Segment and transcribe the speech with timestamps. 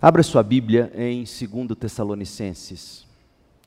[0.00, 3.04] Abra sua Bíblia em 2 Tessalonicenses.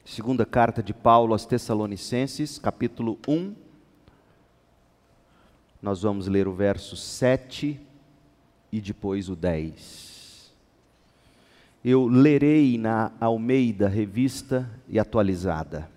[0.06, 3.54] Segunda carta de Paulo aos Tessalonicenses, capítulo 1.
[5.82, 7.78] Nós vamos ler o verso 7
[8.72, 10.54] e depois o 10.
[11.84, 15.92] Eu lerei na Almeida Revista e Atualizada.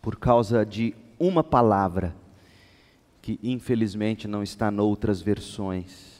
[0.00, 2.14] Por causa de uma palavra
[3.20, 6.15] que infelizmente não está noutras versões.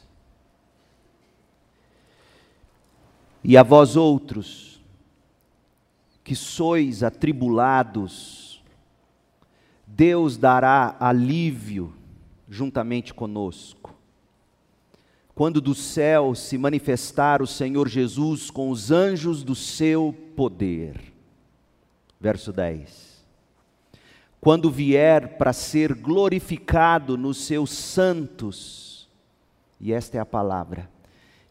[3.49, 4.83] E a vós outros,
[6.25, 8.61] que sois atribulados,
[9.87, 11.95] Deus dará alívio
[12.49, 13.95] juntamente conosco.
[15.33, 21.01] Quando do céu se manifestar o Senhor Jesus com os anjos do seu poder.
[22.21, 23.25] Verso 10.
[24.41, 29.09] Quando vier para ser glorificado nos seus santos,
[29.81, 30.91] e esta é a palavra,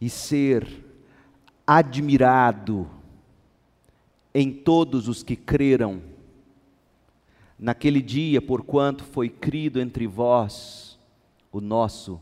[0.01, 0.84] e ser
[1.65, 2.87] admirado
[4.33, 6.01] em todos os que creram
[7.57, 10.99] naquele dia, porquanto foi crido entre vós
[11.51, 12.19] o nosso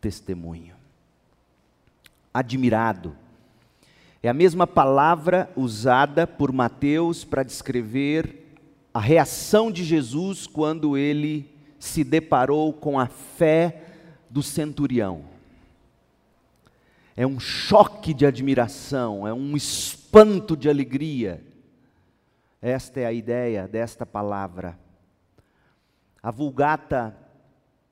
[0.00, 0.74] testemunho.
[2.32, 3.16] Admirado.
[4.22, 8.46] É a mesma palavra usada por Mateus para descrever
[8.94, 13.82] a reação de Jesus quando ele se deparou com a fé
[14.28, 15.29] do centurião
[17.20, 21.44] é um choque de admiração, é um espanto de alegria.
[22.62, 24.78] Esta é a ideia desta palavra.
[26.22, 27.14] A Vulgata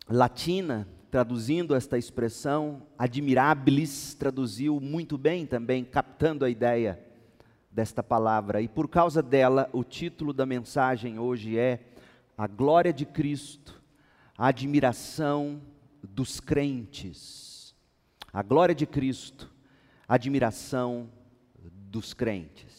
[0.08, 6.98] Latina, traduzindo esta expressão, admirabilis, traduziu muito bem também, captando a ideia
[7.70, 8.62] desta palavra.
[8.62, 11.80] E por causa dela, o título da mensagem hoje é
[12.38, 13.78] A Glória de Cristo,
[14.38, 15.60] a admiração
[16.02, 17.47] dos crentes
[18.32, 19.50] a glória de Cristo,
[20.06, 21.08] a admiração
[21.90, 22.78] dos crentes.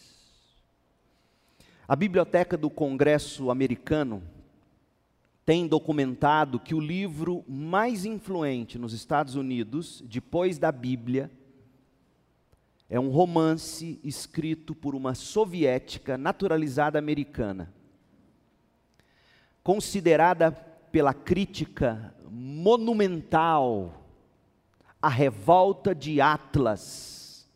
[1.88, 4.22] A biblioteca do Congresso americano
[5.46, 11.32] tem documentado que o livro mais influente nos Estados Unidos, depois da Bíblia,
[12.88, 17.74] é um romance escrito por uma soviética naturalizada americana,
[19.64, 23.99] considerada pela crítica monumental
[25.02, 27.48] a Revolta de Atlas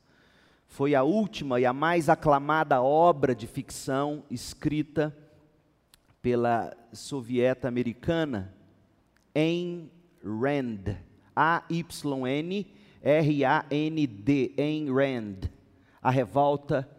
[0.68, 5.14] foi a última e a mais aclamada obra de ficção escrita
[6.22, 8.56] pela sovieta americana
[9.36, 9.90] Ayn
[10.24, 10.96] Rand,
[11.36, 12.64] A-Y-N-R-A-N-D,
[14.58, 15.50] Ayn Rand,
[16.02, 16.90] A Revolta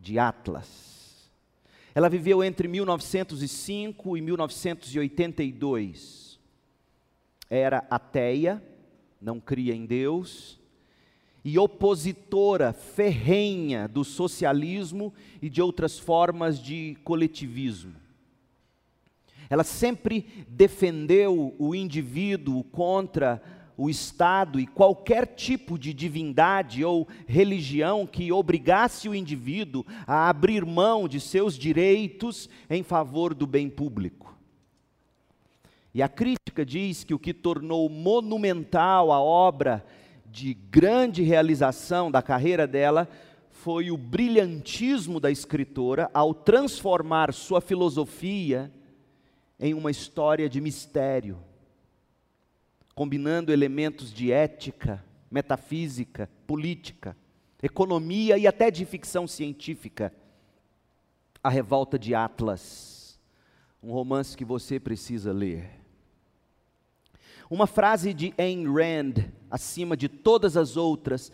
[0.00, 0.90] de Atlas.
[1.94, 6.38] Ela viveu entre 1905 e 1982.
[7.50, 8.62] Era ateia,
[9.20, 10.58] não cria em Deus,
[11.44, 17.94] e opositora ferrenha do socialismo e de outras formas de coletivismo.
[19.48, 23.42] Ela sempre defendeu o indivíduo contra
[23.76, 30.66] o Estado e qualquer tipo de divindade ou religião que obrigasse o indivíduo a abrir
[30.66, 34.19] mão de seus direitos em favor do bem público.
[35.92, 39.84] E a crítica diz que o que tornou monumental a obra
[40.26, 43.08] de grande realização da carreira dela
[43.50, 48.72] foi o brilhantismo da escritora ao transformar sua filosofia
[49.58, 51.38] em uma história de mistério,
[52.94, 57.16] combinando elementos de ética, metafísica, política,
[57.62, 60.12] economia e até de ficção científica.
[61.42, 63.18] A Revolta de Atlas,
[63.82, 65.79] um romance que você precisa ler.
[67.50, 71.32] Uma frase de Ayn Rand, acima de todas as outras,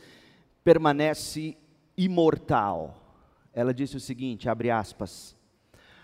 [0.64, 1.58] permanece
[1.94, 2.96] imortal.
[3.52, 5.36] Ela disse o seguinte, abre aspas: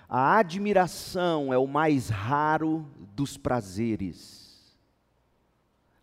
[0.06, 2.86] A admiração é o mais raro
[3.16, 4.76] dos prazeres.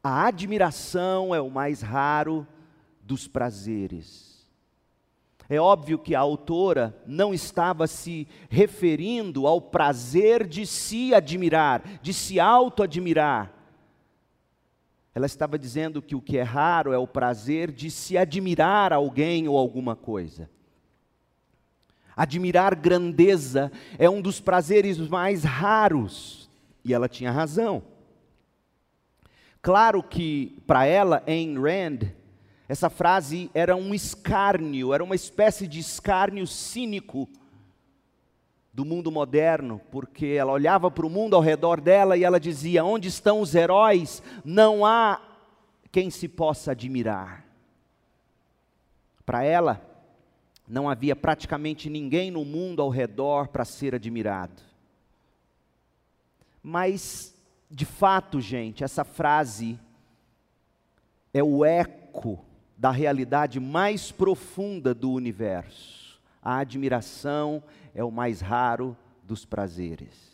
[0.03, 2.47] A admiração é o mais raro
[3.03, 4.49] dos prazeres.
[5.47, 12.11] É óbvio que a autora não estava se referindo ao prazer de se admirar, de
[12.11, 13.58] se auto-admirar
[15.13, 19.47] ela estava dizendo que o que é raro é o prazer de se admirar alguém
[19.47, 20.49] ou alguma coisa.
[22.15, 26.49] Admirar grandeza é um dos prazeres mais raros,
[26.83, 27.81] e ela tinha razão.
[29.61, 32.11] Claro que, para ela, Ayn Rand,
[32.67, 37.27] essa frase era um escárnio, era uma espécie de escárnio cínico
[38.79, 42.81] do mundo moderno, porque ela olhava para o mundo ao redor dela e ela dizia:
[42.81, 44.23] Onde estão os heróis?
[44.45, 45.21] Não há
[45.91, 47.43] quem se possa admirar.
[49.25, 49.81] Para ela,
[50.65, 54.63] não havia praticamente ninguém no mundo ao redor para ser admirado.
[56.63, 57.35] Mas,
[57.69, 59.77] de fato, gente, essa frase
[61.33, 62.39] é o eco
[62.77, 66.17] da realidade mais profunda do universo.
[66.41, 67.61] A admiração
[67.93, 70.29] é o mais raro dos prazeres.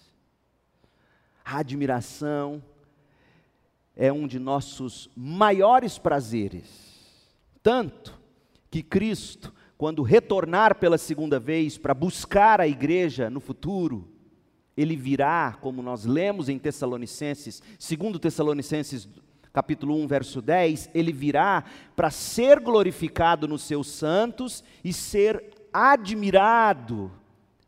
[1.43, 2.63] A admiração
[3.95, 6.95] é um de nossos maiores prazeres.
[7.61, 8.19] Tanto
[8.69, 14.07] que Cristo, quando retornar pela segunda vez para buscar a igreja no futuro,
[14.75, 19.07] ele virá, como nós lemos em Tessalonicenses, segundo Tessalonicenses
[19.53, 21.63] capítulo 1, verso 10, ele virá
[21.95, 25.41] para ser glorificado nos seus santos e ser
[25.71, 27.09] admirado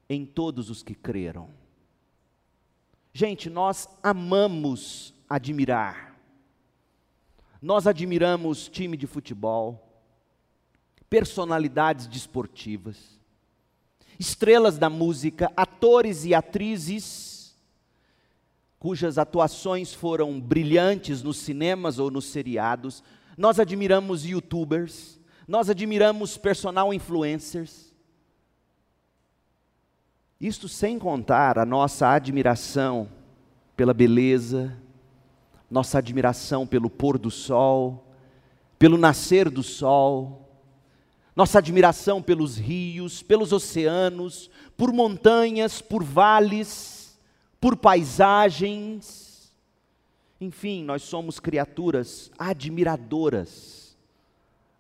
[0.09, 1.49] em todos os que creram.
[3.13, 6.15] Gente, nós amamos admirar.
[7.61, 10.03] Nós admiramos time de futebol,
[11.09, 13.19] personalidades desportivas,
[14.19, 17.37] estrelas da música, atores e atrizes
[18.79, 23.03] cujas atuações foram brilhantes nos cinemas ou nos seriados.
[23.37, 27.86] Nós admiramos youtubers, nós admiramos personal influencers.
[30.39, 33.09] Isto sem contar a nossa admiração
[33.75, 34.77] pela beleza,
[35.69, 38.05] nossa admiração pelo pôr do sol,
[38.77, 40.47] pelo nascer do sol,
[41.35, 47.19] nossa admiração pelos rios, pelos oceanos, por montanhas, por vales,
[47.59, 49.51] por paisagens.
[50.39, 53.97] Enfim, nós somos criaturas admiradoras,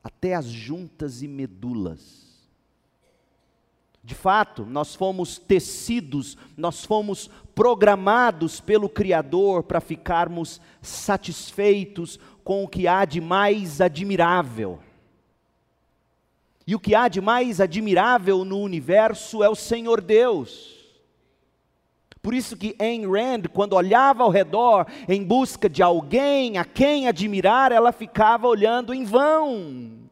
[0.03, 2.26] até as juntas e medulas.
[4.07, 12.69] De fato, nós fomos tecidos, nós fomos programados pelo Criador para ficarmos satisfeitos com o
[12.69, 14.79] que há de mais admirável.
[16.65, 20.77] E o que há de mais admirável no universo é o Senhor Deus.
[22.21, 27.09] Por isso que Ayn Rand, quando olhava ao redor em busca de alguém a quem
[27.09, 30.06] admirar, ela ficava olhando em vão.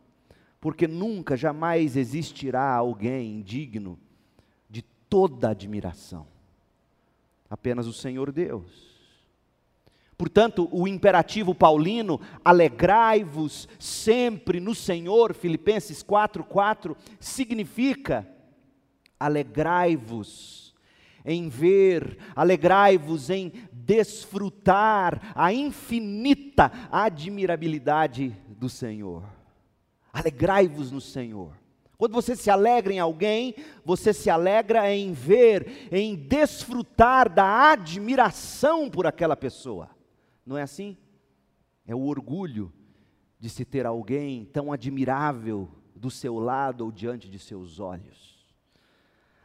[0.66, 4.00] Porque nunca, jamais existirá alguém digno
[4.68, 6.26] de toda admiração.
[7.48, 8.98] Apenas o Senhor Deus.
[10.18, 18.28] Portanto, o imperativo paulino, alegrai-vos sempre no Senhor, Filipenses 4:4, significa
[19.20, 20.74] alegrai-vos
[21.24, 29.35] em ver, alegrai-vos em desfrutar a infinita admirabilidade do Senhor.
[30.16, 31.58] Alegrai-vos no Senhor.
[31.98, 33.54] Quando você se alegra em alguém,
[33.84, 39.90] você se alegra em ver, em desfrutar da admiração por aquela pessoa.
[40.46, 40.96] Não é assim?
[41.86, 42.72] É o orgulho
[43.38, 48.36] de se ter alguém tão admirável do seu lado ou diante de seus olhos.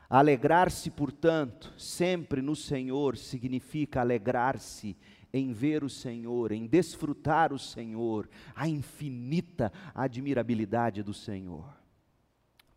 [0.08, 4.96] Alegrar-se, portanto, sempre no Senhor significa alegrar-se
[5.32, 11.64] em ver o Senhor, em desfrutar o Senhor, a infinita admirabilidade do Senhor.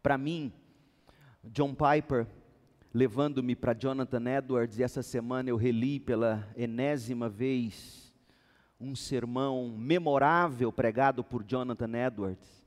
[0.01, 0.51] Para mim,
[1.43, 2.27] John Piper,
[2.93, 8.13] levando-me para Jonathan Edwards, e essa semana eu reli pela enésima vez
[8.79, 12.63] um sermão memorável pregado por Jonathan Edwards.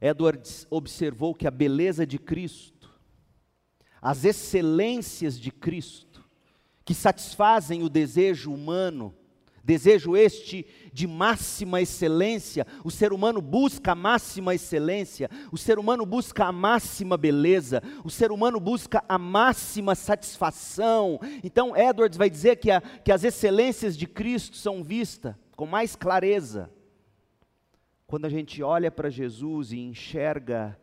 [0.00, 2.90] Edwards observou que a beleza de Cristo,
[4.00, 6.09] as excelências de Cristo,
[6.84, 9.14] que satisfazem o desejo humano,
[9.62, 16.04] desejo este de máxima excelência, o ser humano busca a máxima excelência, o ser humano
[16.04, 21.20] busca a máxima beleza, o ser humano busca a máxima satisfação.
[21.44, 25.94] Então, Edwards vai dizer que, a, que as excelências de Cristo são vistas com mais
[25.94, 26.70] clareza
[28.10, 30.76] quando a gente olha para Jesus e enxerga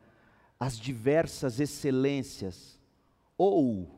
[0.58, 2.80] as diversas excelências,
[3.38, 3.97] ou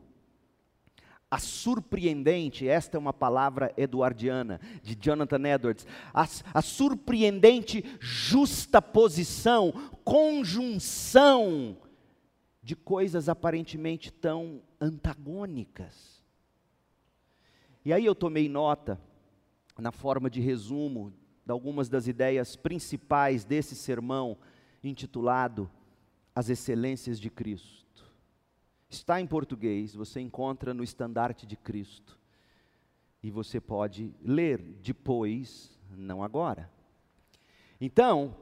[1.32, 9.72] a surpreendente, esta é uma palavra eduardiana, de Jonathan Edwards, a, a surpreendente justa posição,
[10.04, 11.78] conjunção
[12.64, 16.24] de coisas aparentemente tão antagônicas.
[17.86, 19.00] E aí eu tomei nota,
[19.78, 21.14] na forma de resumo,
[21.46, 24.38] de algumas das ideias principais desse sermão
[24.84, 25.70] intitulado
[26.36, 27.86] As Excelências de Cristo.
[28.90, 32.18] Está em português, você encontra no Estandarte de Cristo.
[33.22, 36.70] E você pode ler depois, não agora.
[37.80, 38.36] Então,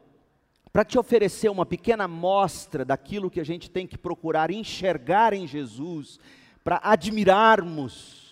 [0.71, 5.45] para te oferecer uma pequena amostra daquilo que a gente tem que procurar enxergar em
[5.47, 6.19] Jesus,
[6.63, 8.27] para admirarmos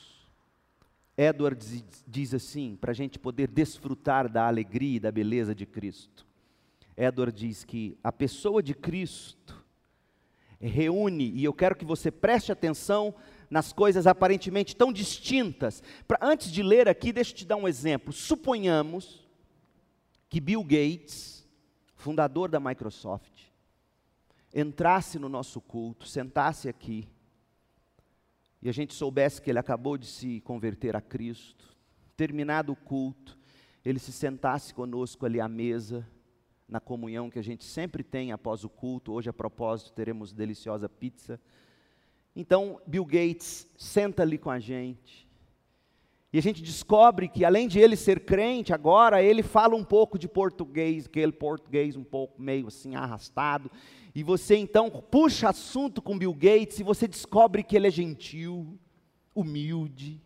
[1.17, 6.25] Edwards diz assim, para a gente poder desfrutar da alegria e da beleza de Cristo.
[6.97, 9.64] Edward diz que a pessoa de Cristo
[10.67, 13.13] reúne, e eu quero que você preste atenção
[13.49, 15.83] nas coisas aparentemente tão distintas.
[16.07, 18.11] Pra, antes de ler aqui, deixa eu te dar um exemplo.
[18.11, 19.25] Suponhamos
[20.29, 21.47] que Bill Gates,
[21.95, 23.31] fundador da Microsoft,
[24.53, 27.07] entrasse no nosso culto, sentasse aqui,
[28.61, 31.75] e a gente soubesse que ele acabou de se converter a Cristo,
[32.17, 33.37] terminado o culto,
[33.83, 36.07] ele se sentasse conosco ali à mesa,
[36.67, 39.13] na comunhão que a gente sempre tem após o culto.
[39.13, 41.39] Hoje, a propósito, teremos deliciosa pizza.
[42.35, 45.25] Então, Bill Gates senta ali com a gente.
[46.33, 50.19] E a gente descobre que, além de ele ser crente, agora ele fala um pouco
[50.19, 53.71] de português, aquele português um pouco meio assim arrastado.
[54.13, 58.77] E você então puxa assunto com Bill Gates e você descobre que ele é gentil,
[59.33, 60.21] humilde,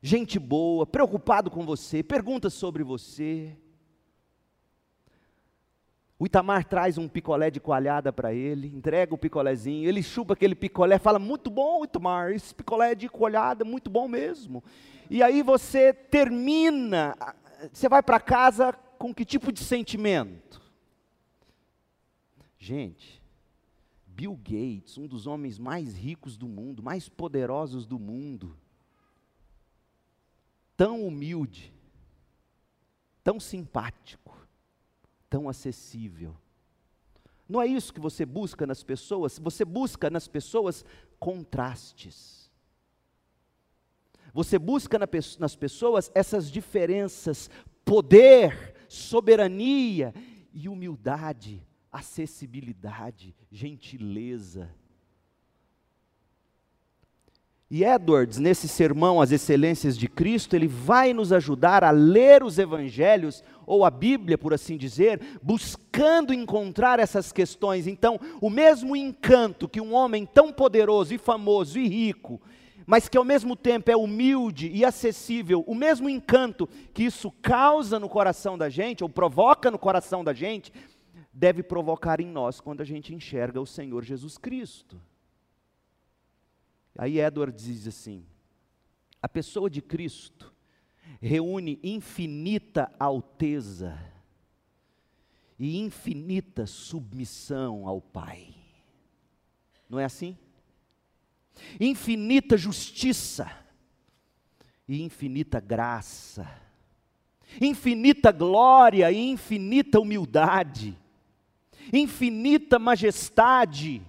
[0.00, 3.54] gente boa, preocupado com você, pergunta sobre você.
[6.18, 10.54] O Itamar traz um picolé de coalhada para ele, entrega o picolézinho, ele chupa aquele
[10.54, 14.64] picolé, fala: Muito bom, Itamar, esse picolé de coalhada, muito bom mesmo.
[15.08, 17.16] E aí você termina,
[17.72, 20.60] você vai para casa com que tipo de sentimento?
[22.58, 23.22] Gente,
[24.04, 28.58] Bill Gates, um dos homens mais ricos do mundo, mais poderosos do mundo,
[30.76, 31.72] tão humilde,
[33.22, 34.36] tão simpático,
[35.28, 36.36] tão acessível.
[37.48, 39.38] Não é isso que você busca nas pessoas?
[39.38, 40.84] Você busca nas pessoas
[41.18, 42.50] contrastes.
[44.34, 44.98] Você busca
[45.38, 47.48] nas pessoas essas diferenças,
[47.84, 50.12] poder, soberania
[50.52, 54.74] e humildade, acessibilidade, gentileza.
[57.70, 62.58] E Edwards, nesse sermão As Excelências de Cristo, ele vai nos ajudar a ler os
[62.58, 67.86] evangelhos, ou a Bíblia, por assim dizer, buscando encontrar essas questões.
[67.86, 72.40] Então, o mesmo encanto que um homem tão poderoso e famoso e rico,
[72.86, 78.00] mas que ao mesmo tempo é humilde e acessível, o mesmo encanto que isso causa
[78.00, 80.72] no coração da gente, ou provoca no coração da gente,
[81.30, 84.98] deve provocar em nós quando a gente enxerga o Senhor Jesus Cristo.
[86.98, 88.26] Aí Edward diz assim:
[89.22, 90.52] a pessoa de Cristo
[91.20, 93.96] reúne infinita alteza
[95.56, 98.52] e infinita submissão ao Pai.
[99.88, 100.36] Não é assim?
[101.78, 103.48] Infinita justiça
[104.88, 106.50] e infinita graça,
[107.60, 110.98] infinita glória e infinita humildade,
[111.92, 114.02] infinita majestade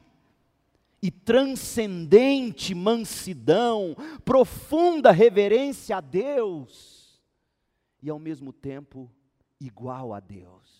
[1.01, 7.21] e transcendente mansidão, profunda reverência a Deus
[8.01, 9.11] e ao mesmo tempo
[9.59, 10.79] igual a Deus.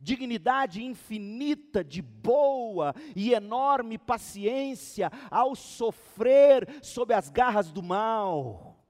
[0.00, 8.84] Dignidade infinita de boa e enorme paciência ao sofrer sob as garras do mal.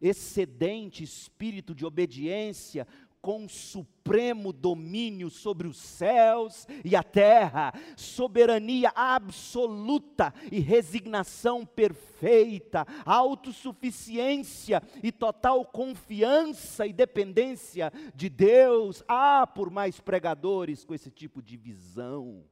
[0.00, 2.86] Excedente espírito de obediência,
[3.20, 14.82] com supremo domínio sobre os céus e a terra, soberania absoluta e resignação perfeita, autossuficiência
[15.02, 19.02] e total confiança e dependência de Deus.
[19.08, 22.44] Ah, por mais pregadores com esse tipo de visão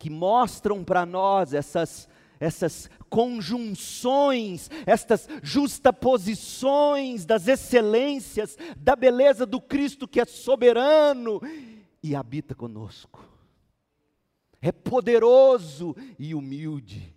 [0.00, 2.08] que mostram para nós essas
[2.40, 11.38] essas conjunções, estas justaposições das excelências, da beleza do Cristo que é soberano
[12.02, 13.28] e habita conosco.
[14.62, 17.14] É poderoso e humilde.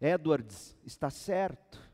[0.00, 1.86] Edwards está certo.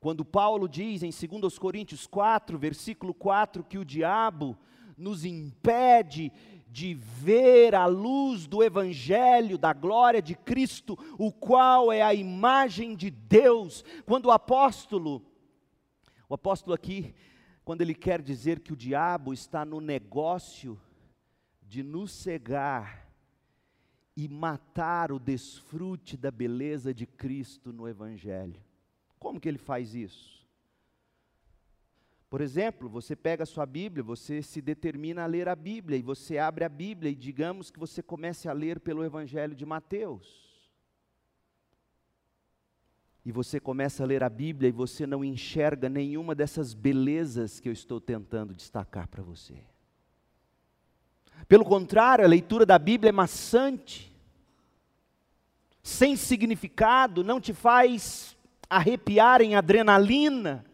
[0.00, 4.56] Quando Paulo diz em 2 Coríntios 4, versículo 4, que o diabo
[4.96, 6.32] nos impede
[6.78, 12.94] de ver a luz do Evangelho, da glória de Cristo, o qual é a imagem
[12.94, 13.84] de Deus.
[14.06, 15.20] Quando o apóstolo,
[16.28, 17.16] o apóstolo aqui,
[17.64, 20.80] quando ele quer dizer que o diabo está no negócio
[21.60, 23.10] de nos cegar
[24.16, 28.62] e matar o desfrute da beleza de Cristo no Evangelho.
[29.18, 30.37] Como que ele faz isso?
[32.30, 36.02] Por exemplo, você pega a sua Bíblia, você se determina a ler a Bíblia, e
[36.02, 40.46] você abre a Bíblia, e digamos que você comece a ler pelo Evangelho de Mateus.
[43.24, 47.68] E você começa a ler a Bíblia e você não enxerga nenhuma dessas belezas que
[47.68, 49.62] eu estou tentando destacar para você.
[51.46, 54.14] Pelo contrário, a leitura da Bíblia é maçante,
[55.82, 58.36] sem significado, não te faz
[58.68, 60.64] arrepiar em adrenalina,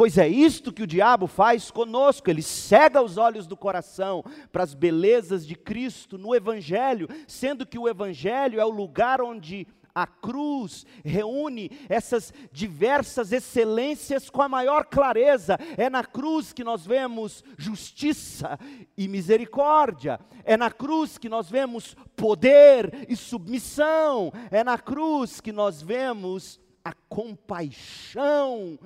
[0.00, 4.62] Pois é isto que o diabo faz conosco, ele cega os olhos do coração para
[4.62, 10.06] as belezas de Cristo no Evangelho, sendo que o Evangelho é o lugar onde a
[10.06, 15.58] cruz reúne essas diversas excelências com a maior clareza.
[15.76, 18.58] É na cruz que nós vemos justiça
[18.96, 20.18] e misericórdia.
[20.44, 24.32] É na cruz que nós vemos poder e submissão.
[24.50, 28.78] É na cruz que nós vemos a compaixão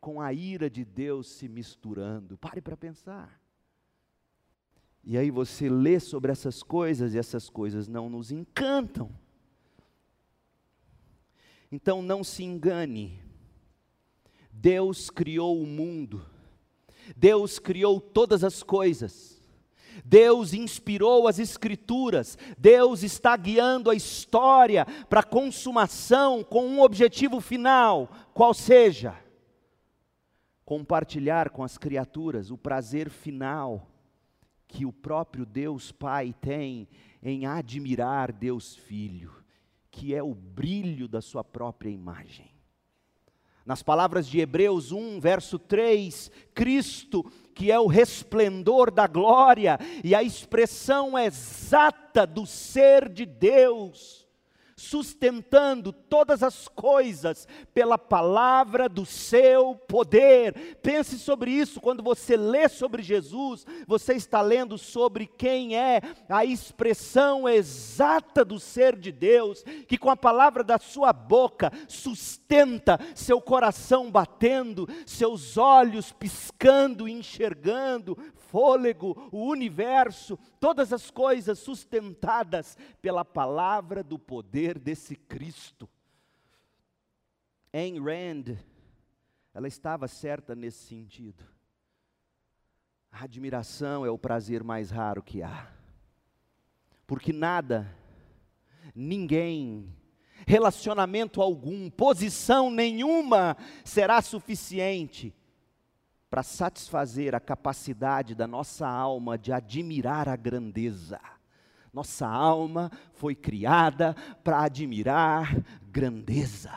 [0.00, 2.38] com a ira de Deus se misturando.
[2.38, 3.40] Pare para pensar.
[5.04, 9.10] E aí você lê sobre essas coisas e essas coisas não nos encantam.
[11.70, 13.22] Então não se engane.
[14.50, 16.24] Deus criou o mundo.
[17.16, 19.40] Deus criou todas as coisas.
[20.04, 28.08] Deus inspirou as Escrituras, Deus está guiando a história para consumação com um objetivo final,
[28.32, 29.14] qual seja
[30.70, 33.90] compartilhar com as criaturas o prazer final
[34.68, 36.86] que o próprio Deus Pai tem
[37.20, 39.40] em admirar Deus Filho
[39.90, 42.48] que é o brilho da sua própria imagem.
[43.66, 50.14] Nas palavras de Hebreus 1, verso 3, Cristo, que é o resplendor da glória e
[50.14, 54.29] a expressão exata do ser de Deus,
[54.80, 60.78] sustentando todas as coisas pela palavra do seu poder.
[60.82, 66.46] Pense sobre isso, quando você lê sobre Jesus, você está lendo sobre quem é a
[66.46, 73.38] expressão exata do ser de Deus, que com a palavra da sua boca sustenta seu
[73.38, 78.16] coração batendo, seus olhos piscando, enxergando,
[78.50, 85.88] fôlego, o universo, todas as coisas sustentadas pela palavra do poder desse Cristo.
[87.72, 88.56] Ayn Rand,
[89.54, 91.44] ela estava certa nesse sentido.
[93.10, 95.70] A admiração é o prazer mais raro que há.
[97.06, 97.92] Porque nada,
[98.94, 99.92] ninguém,
[100.46, 105.34] relacionamento algum, posição nenhuma será suficiente
[106.30, 111.20] para satisfazer a capacidade da nossa alma de admirar a grandeza.
[111.92, 116.72] Nossa alma foi criada para admirar grandeza.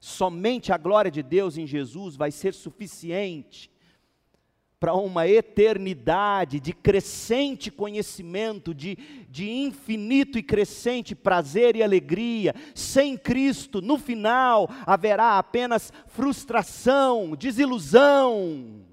[0.00, 3.70] Somente a glória de Deus em Jesus vai ser suficiente
[4.78, 8.96] para uma eternidade de crescente conhecimento, de,
[9.30, 12.54] de infinito e crescente prazer e alegria.
[12.74, 18.84] Sem Cristo, no final, haverá apenas frustração, desilusão.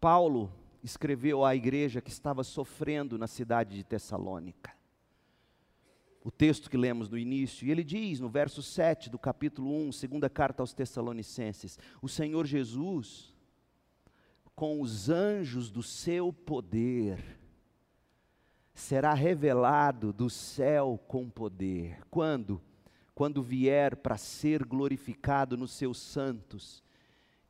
[0.00, 0.50] Paulo
[0.82, 4.72] escreveu à igreja que estava sofrendo na cidade de Tessalônica.
[6.22, 9.92] O texto que lemos no início, e ele diz no verso 7 do capítulo 1,
[9.92, 13.34] segunda carta aos Tessalonicenses: O Senhor Jesus
[14.60, 17.40] com os anjos do seu poder,
[18.74, 21.98] será revelado do céu com poder.
[22.10, 22.60] Quando?
[23.14, 26.82] Quando vier para ser glorificado nos seus santos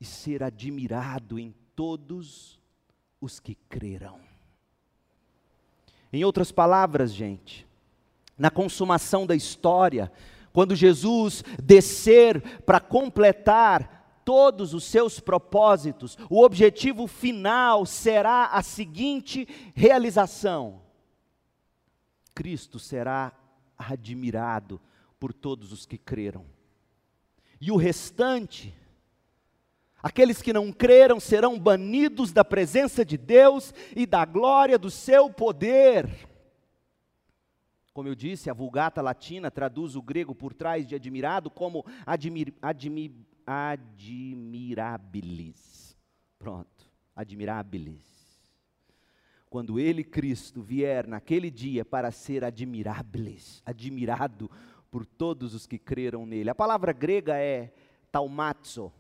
[0.01, 2.60] e ser admirado em todos os
[3.41, 4.21] que creram.
[6.13, 7.67] Em outras palavras, gente,
[8.37, 10.11] na consumação da história,
[10.53, 19.47] quando Jesus descer para completar todos os seus propósitos, o objetivo final será a seguinte
[19.75, 20.81] realização:
[22.35, 23.33] Cristo será
[23.77, 24.81] admirado
[25.19, 26.45] por todos os que creram.
[27.61, 28.75] E o restante,
[30.03, 35.31] aqueles que não creram, serão banidos da presença de Deus e da glória do seu
[35.31, 36.09] poder.
[37.93, 42.55] Como eu disse, a Vulgata Latina traduz o grego por trás de admirado como admir,
[42.63, 43.13] admir,
[43.47, 45.97] admirabilis.
[46.39, 48.09] Pronto, admirabilis.
[49.51, 54.49] Quando ele, Cristo, vier naquele dia para ser admirabilis, admirado
[54.91, 56.49] por todos os que creram nele.
[56.51, 57.73] A palavra grega é
[58.13, 58.93] taumazo,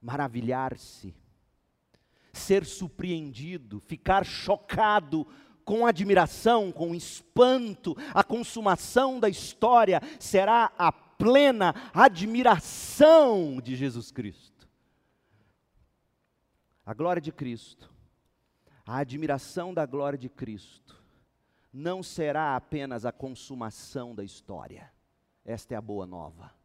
[0.00, 1.14] maravilhar-se,
[2.32, 5.26] ser surpreendido, ficar chocado
[5.64, 14.68] com admiração, com espanto, a consumação da história será a plena admiração de Jesus Cristo.
[16.84, 17.92] A glória de Cristo,
[18.84, 21.00] a admiração da glória de Cristo,
[21.72, 24.90] não será apenas a consumação da história.
[25.44, 26.59] Esta é a boa nova.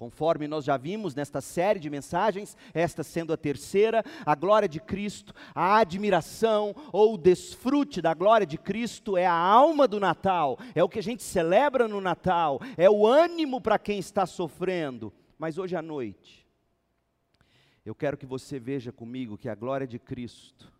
[0.00, 4.80] Conforme nós já vimos nesta série de mensagens, esta sendo a terceira, a glória de
[4.80, 10.58] Cristo, a admiração ou o desfrute da glória de Cristo é a alma do Natal,
[10.74, 15.12] é o que a gente celebra no Natal, é o ânimo para quem está sofrendo.
[15.38, 16.48] Mas hoje à noite,
[17.84, 20.72] eu quero que você veja comigo que a glória de Cristo,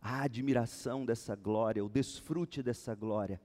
[0.00, 3.38] a admiração dessa glória, o desfrute dessa glória,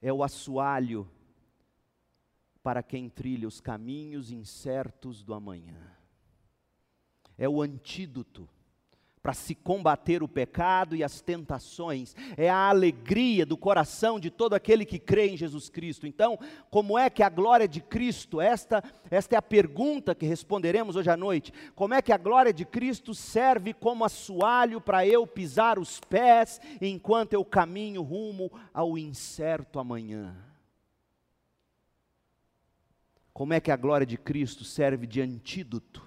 [0.00, 1.10] é o assoalho
[2.62, 5.96] para quem trilha os caminhos incertos do amanhã.
[7.36, 8.48] É o antídoto
[9.28, 14.54] para se combater o pecado e as tentações, é a alegria do coração de todo
[14.54, 16.06] aquele que crê em Jesus Cristo.
[16.06, 16.38] Então,
[16.70, 21.10] como é que a glória de Cristo, esta, esta é a pergunta que responderemos hoje
[21.10, 25.78] à noite, como é que a glória de Cristo serve como assoalho para eu pisar
[25.78, 30.47] os pés enquanto eu caminho rumo ao incerto amanhã?
[33.38, 36.04] Como é que a glória de Cristo serve de antídoto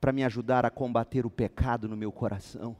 [0.00, 2.74] para me ajudar a combater o pecado no meu coração.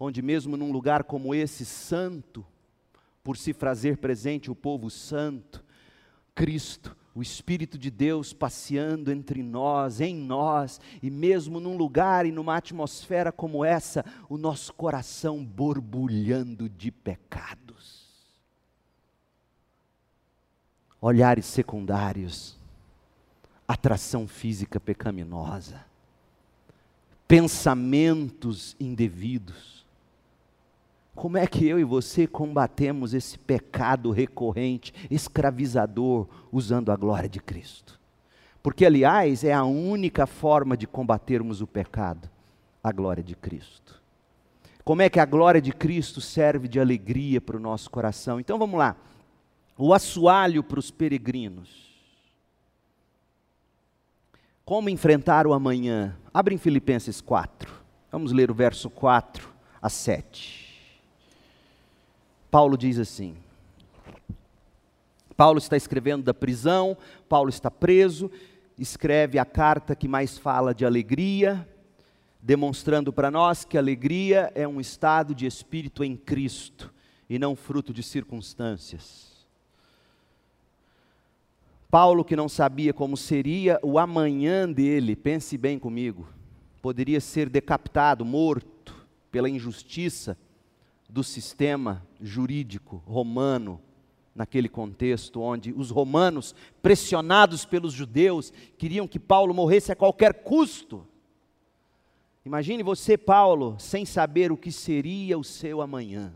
[0.00, 2.44] Onde, mesmo num lugar como esse, santo,
[3.22, 5.64] por se fazer presente o povo santo,
[6.34, 12.32] Cristo, o Espírito de Deus passeando entre nós, em nós, e mesmo num lugar e
[12.32, 17.71] numa atmosfera como essa, o nosso coração borbulhando de pecados.
[21.02, 22.62] Olhares secundários
[23.72, 25.84] atração física pecaminosa,
[27.26, 29.86] pensamentos indevidos.
[31.14, 37.40] Como é que eu e você combatemos esse pecado recorrente, escravizador, usando a glória de
[37.40, 37.98] Cristo?
[38.62, 42.30] Porque, aliás, é a única forma de combatermos o pecado,
[42.82, 44.00] a glória de Cristo.
[44.84, 48.40] Como é que a glória de Cristo serve de alegria para o nosso coração?
[48.40, 48.96] Então vamos lá.
[49.84, 51.90] O assoalho para os peregrinos.
[54.64, 56.16] Como enfrentar o amanhã?
[56.32, 57.68] Abre em Filipenses 4.
[58.08, 60.94] Vamos ler o verso 4 a 7.
[62.48, 63.34] Paulo diz assim:
[65.36, 66.96] Paulo está escrevendo da prisão,
[67.28, 68.30] Paulo está preso,
[68.78, 71.68] escreve a carta que mais fala de alegria,
[72.40, 76.94] demonstrando para nós que alegria é um estado de espírito em Cristo
[77.28, 79.31] e não fruto de circunstâncias.
[81.92, 86.26] Paulo, que não sabia como seria o amanhã dele, pense bem comigo,
[86.80, 90.34] poderia ser decapitado, morto pela injustiça
[91.06, 93.78] do sistema jurídico romano,
[94.34, 101.06] naquele contexto onde os romanos, pressionados pelos judeus, queriam que Paulo morresse a qualquer custo.
[102.42, 106.32] Imagine você, Paulo, sem saber o que seria o seu amanhã.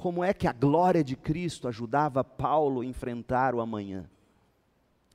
[0.00, 4.08] Como é que a glória de Cristo ajudava Paulo a enfrentar o amanhã?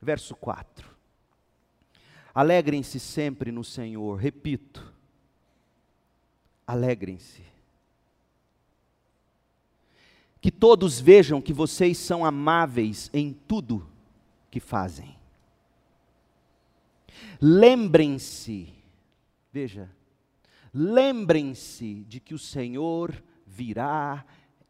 [0.00, 0.88] Verso 4.
[2.32, 4.94] Alegrem-se sempre no Senhor, repito,
[6.64, 7.42] alegrem-se.
[10.40, 13.90] Que todos vejam que vocês são amáveis em tudo
[14.52, 15.18] que fazem.
[17.40, 18.72] Lembrem-se,
[19.52, 19.90] veja,
[20.72, 24.24] lembrem-se de que o Senhor virá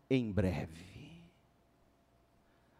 [0.09, 0.97] em breve.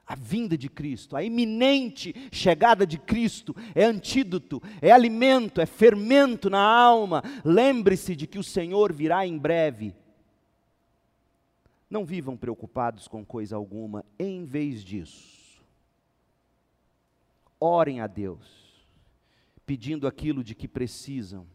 [0.07, 6.49] A vinda de Cristo, a iminente chegada de Cristo é antídoto, é alimento, é fermento
[6.49, 7.25] na alma.
[7.45, 9.95] Lembre-se de que o Senhor virá em breve.
[11.91, 15.65] Não vivam preocupados com coisa alguma, em vez disso,
[17.59, 18.87] orem a Deus,
[19.65, 21.47] pedindo aquilo de que precisam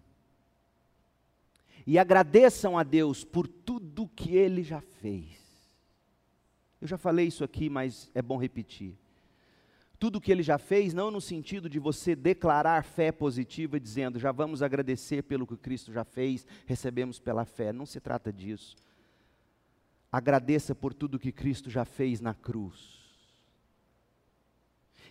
[1.86, 5.41] e agradeçam a Deus por tudo que Ele já fez.
[6.82, 8.96] Eu já falei isso aqui, mas é bom repetir.
[10.00, 14.18] Tudo o que Ele já fez, não no sentido de você declarar fé positiva, dizendo,
[14.18, 17.72] já vamos agradecer pelo que Cristo já fez, recebemos pela fé.
[17.72, 18.76] Não se trata disso.
[20.12, 23.00] Agradeça por tudo que Cristo já fez na cruz.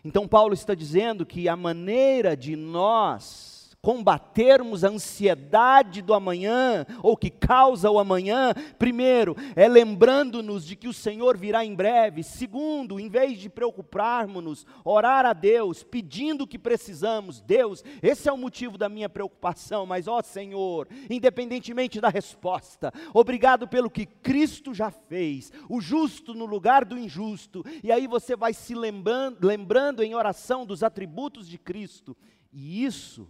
[0.05, 7.17] Então, Paulo está dizendo que a maneira de nós combatermos a ansiedade do amanhã, ou
[7.17, 12.23] que causa o amanhã, primeiro, é lembrando-nos de que o Senhor virá em breve.
[12.23, 17.41] Segundo, em vez de preocuparmos-nos, orar a Deus, pedindo o que precisamos.
[17.41, 23.67] Deus, esse é o motivo da minha preocupação, mas ó Senhor, independentemente da resposta, obrigado
[23.67, 27.65] pelo que Cristo já fez, o justo no lugar do injusto.
[27.83, 32.17] E aí você vai se lembrando, lembrando em oração dos atributos de Cristo.
[32.53, 33.29] E isso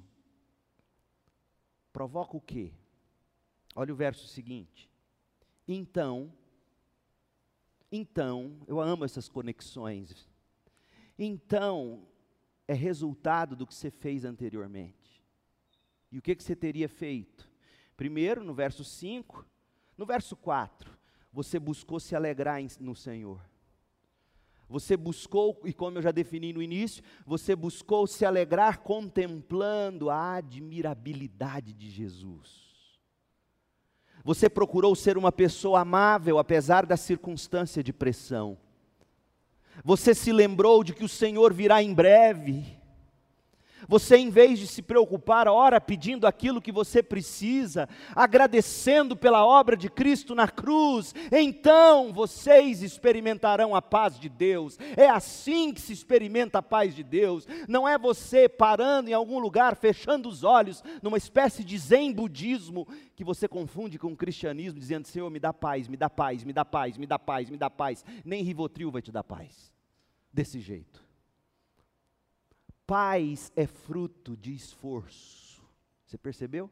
[1.92, 2.72] provoca o quê?
[3.74, 4.90] Olha o verso seguinte.
[5.66, 6.32] Então,
[7.92, 10.28] então, eu amo essas conexões.
[11.18, 12.06] Então,
[12.68, 15.20] é resultado do que você fez anteriormente.
[16.10, 17.50] E o que, que você teria feito?
[17.96, 19.44] Primeiro, no verso 5,
[19.98, 20.96] no verso 4,
[21.32, 23.44] você buscou se alegrar no Senhor.
[24.70, 30.34] Você buscou, e como eu já defini no início, você buscou se alegrar contemplando a
[30.34, 32.70] admirabilidade de Jesus.
[34.22, 38.56] Você procurou ser uma pessoa amável apesar da circunstância de pressão.
[39.84, 42.79] Você se lembrou de que o Senhor virá em breve
[43.90, 49.76] você, em vez de se preocupar, ora pedindo aquilo que você precisa, agradecendo pela obra
[49.76, 54.78] de Cristo na cruz, então vocês experimentarão a paz de Deus.
[54.96, 57.48] É assim que se experimenta a paz de Deus.
[57.66, 62.86] Não é você parando em algum lugar, fechando os olhos, numa espécie de zen budismo,
[63.16, 66.52] que você confunde com o cristianismo, dizendo: Senhor, me dá paz, me dá paz, me
[66.52, 68.04] dá paz, me dá paz, me dá paz.
[68.24, 69.72] Nem Rivotril vai te dar paz.
[70.32, 71.09] Desse jeito.
[72.90, 75.62] Paz é fruto de esforço.
[76.04, 76.68] Você percebeu?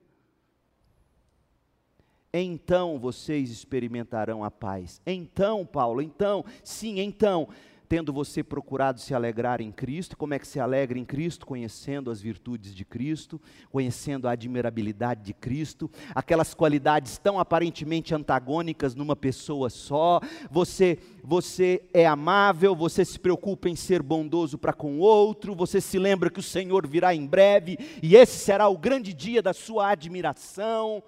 [2.32, 5.00] Então vocês experimentarão a paz.
[5.06, 7.48] Então, Paulo, então, sim, então,
[7.88, 10.16] tendo você procurado se alegrar em Cristo.
[10.16, 11.46] Como é que se alegra em Cristo?
[11.46, 18.94] Conhecendo as virtudes de Cristo, conhecendo a admirabilidade de Cristo, aquelas qualidades tão aparentemente antagônicas
[18.94, 20.20] numa pessoa só.
[20.50, 25.80] Você, você é amável, você se preocupa em ser bondoso para com o outro, você
[25.80, 29.54] se lembra que o Senhor virá em breve e esse será o grande dia da
[29.54, 31.02] sua admiração.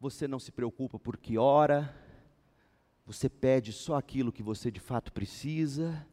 [0.00, 1.92] Você não se preocupa porque ora,
[3.08, 6.06] você pede só aquilo que você de fato precisa,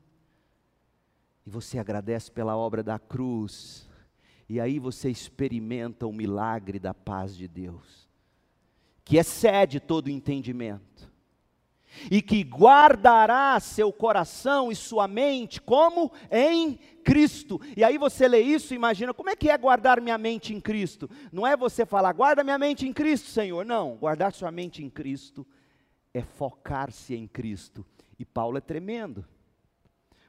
[1.45, 3.85] e você agradece pela obra da cruz,
[4.47, 8.07] e aí você experimenta o milagre da paz de Deus,
[9.03, 11.11] que excede todo entendimento,
[12.09, 17.59] e que guardará seu coração e sua mente como em Cristo.
[17.75, 20.61] E aí você lê isso e imagina, como é que é guardar minha mente em
[20.61, 21.09] Cristo?
[21.29, 23.65] Não é você falar, guarda minha mente em Cristo, Senhor.
[23.65, 25.45] Não, guardar sua mente em Cristo
[26.15, 27.85] é focar-se em Cristo.
[28.17, 29.25] E Paulo é tremendo.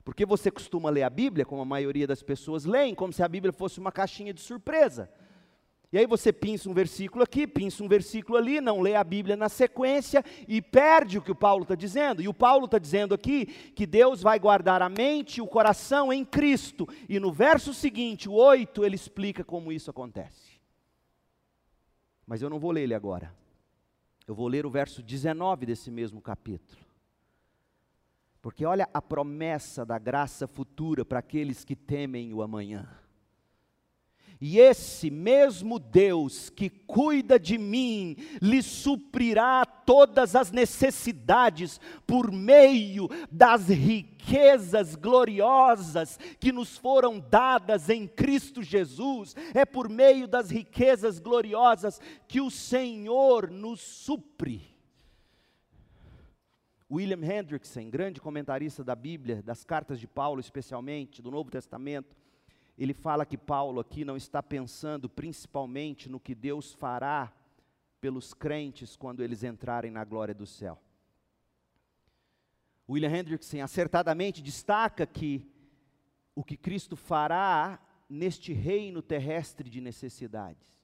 [0.04, 3.28] Porque você costuma ler a Bíblia, como a maioria das pessoas leem, como se a
[3.28, 5.08] Bíblia fosse uma caixinha de surpresa.
[5.92, 9.36] E aí você pinça um versículo aqui, pinça um versículo ali, não lê a Bíblia
[9.36, 12.20] na sequência e perde o que o Paulo está dizendo.
[12.20, 16.12] E o Paulo está dizendo aqui que Deus vai guardar a mente e o coração
[16.12, 16.88] em Cristo.
[17.08, 20.60] E no verso seguinte, o 8, ele explica como isso acontece.
[22.26, 23.45] Mas eu não vou ler ele agora.
[24.26, 26.84] Eu vou ler o verso 19 desse mesmo capítulo.
[28.42, 32.88] Porque olha a promessa da graça futura para aqueles que temem o amanhã.
[34.40, 43.08] E esse mesmo Deus que cuida de mim, lhe suprirá todas as necessidades por meio
[43.30, 49.34] das riquezas gloriosas que nos foram dadas em Cristo Jesus.
[49.54, 54.76] É por meio das riquezas gloriosas que o Senhor nos supre.
[56.90, 62.16] William Hendrickson, grande comentarista da Bíblia, das cartas de Paulo especialmente, do Novo Testamento,
[62.76, 67.32] ele fala que Paulo aqui não está pensando principalmente no que Deus fará
[68.00, 70.78] pelos crentes quando eles entrarem na glória do céu.
[72.88, 75.50] William Hendrickson acertadamente destaca que
[76.34, 80.76] o que Cristo fará neste reino terrestre de necessidades.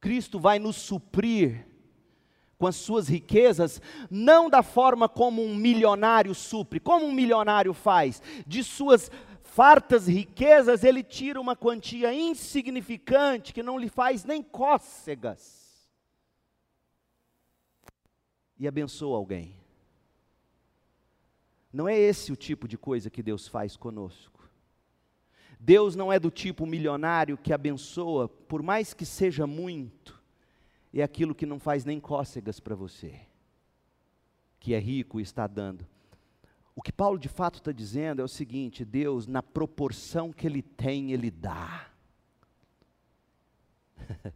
[0.00, 1.66] Cristo vai nos suprir
[2.58, 8.22] com as suas riquezas, não da forma como um milionário supre, como um milionário faz,
[8.46, 9.10] de suas
[9.50, 15.90] fartas riquezas, ele tira uma quantia insignificante que não lhe faz nem cócegas
[18.56, 19.56] e abençoa alguém.
[21.72, 24.48] Não é esse o tipo de coisa que Deus faz conosco.
[25.58, 30.22] Deus não é do tipo milionário que abençoa, por mais que seja muito,
[30.94, 33.20] é aquilo que não faz nem cócegas para você,
[34.60, 35.86] que é rico e está dando.
[36.80, 40.62] O que Paulo de fato está dizendo é o seguinte: Deus, na proporção que Ele
[40.62, 41.88] tem, Ele dá.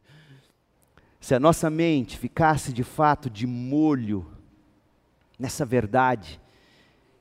[1.19, 4.31] Se a nossa mente ficasse de fato de molho
[5.39, 6.39] nessa verdade,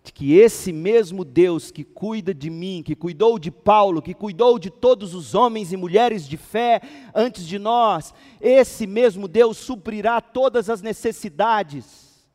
[0.04, 4.60] de que esse mesmo Deus que cuida de mim, que cuidou de Paulo, que cuidou
[4.60, 6.82] de todos os homens e mulheres de fé
[7.16, 12.28] antes de nós, esse mesmo Deus suprirá todas as necessidades.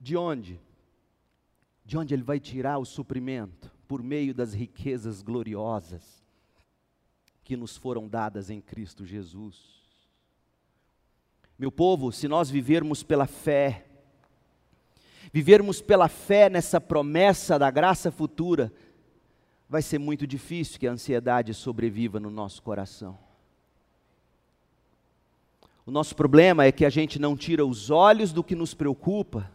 [0.00, 0.58] De onde?
[1.90, 3.68] De onde Ele vai tirar o suprimento?
[3.88, 6.22] Por meio das riquezas gloriosas
[7.42, 9.56] que nos foram dadas em Cristo Jesus.
[11.58, 13.86] Meu povo, se nós vivermos pela fé,
[15.32, 18.72] vivermos pela fé nessa promessa da graça futura,
[19.68, 23.18] vai ser muito difícil que a ansiedade sobreviva no nosso coração.
[25.84, 29.50] O nosso problema é que a gente não tira os olhos do que nos preocupa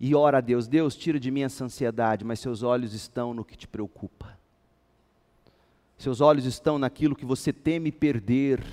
[0.00, 3.44] e ora a Deus: Deus, tira de mim essa ansiedade, mas seus olhos estão no
[3.44, 4.38] que te preocupa.
[5.98, 8.64] Seus olhos estão naquilo que você teme perder.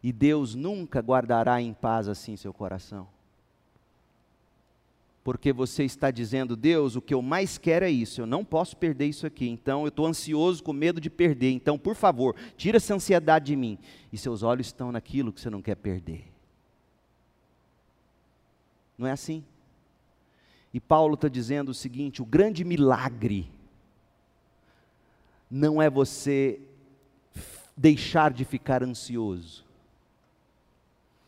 [0.00, 3.08] E Deus nunca guardará em paz assim seu coração.
[5.24, 8.76] Porque você está dizendo, Deus, o que eu mais quero é isso, eu não posso
[8.76, 12.76] perder isso aqui, então eu estou ansioso com medo de perder, então por favor, tira
[12.76, 13.76] essa ansiedade de mim.
[14.12, 16.35] E seus olhos estão naquilo que você não quer perder.
[18.96, 19.44] Não é assim?
[20.72, 23.50] E Paulo está dizendo o seguinte: o grande milagre
[25.50, 26.60] não é você
[27.76, 29.64] deixar de ficar ansioso.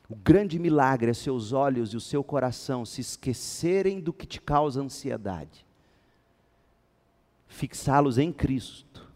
[0.08, 4.40] O grande milagre é seus olhos e o seu coração se esquecerem do que te
[4.40, 5.66] causa ansiedade,
[7.46, 9.06] fixá-los em Cristo,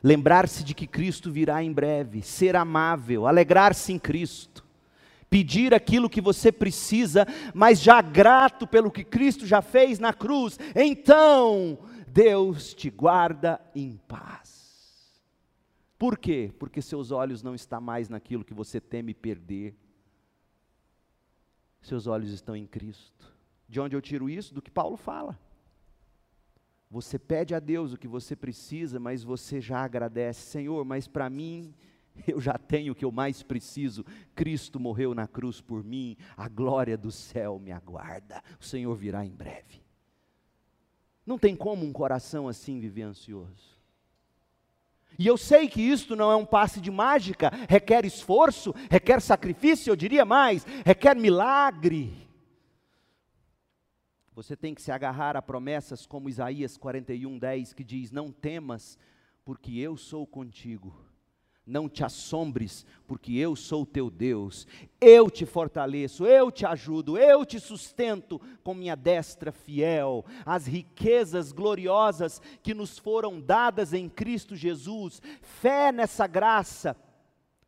[0.00, 4.63] lembrar-se de que Cristo virá em breve, ser amável, alegrar-se em Cristo
[5.34, 10.60] pedir aquilo que você precisa, mas já grato pelo que Cristo já fez na cruz,
[10.76, 15.12] então Deus te guarda em paz.
[15.98, 16.52] Por quê?
[16.56, 19.74] Porque seus olhos não estão mais naquilo que você teme perder.
[21.82, 23.26] Seus olhos estão em Cristo.
[23.68, 24.54] De onde eu tiro isso?
[24.54, 25.36] Do que Paulo fala.
[26.88, 31.28] Você pede a Deus o que você precisa, mas você já agradece, Senhor, mas para
[31.28, 31.74] mim
[32.26, 34.04] eu já tenho o que eu mais preciso.
[34.34, 38.42] Cristo morreu na cruz por mim, a glória do céu me aguarda.
[38.60, 39.82] O Senhor virá em breve.
[41.26, 43.74] Não tem como um coração assim viver ansioso.
[45.18, 49.90] E eu sei que isto não é um passe de mágica, requer esforço, requer sacrifício,
[49.90, 52.12] eu diria mais, requer milagre.
[54.34, 58.98] Você tem que se agarrar a promessas como Isaías 41, 10, que diz: Não temas,
[59.44, 60.92] porque eu sou contigo
[61.66, 64.66] não te assombres, porque eu sou teu Deus,
[65.00, 70.24] eu te fortaleço, eu te ajudo, eu te sustento com minha destra fiel.
[70.44, 76.96] As riquezas gloriosas que nos foram dadas em Cristo Jesus, fé nessa graça,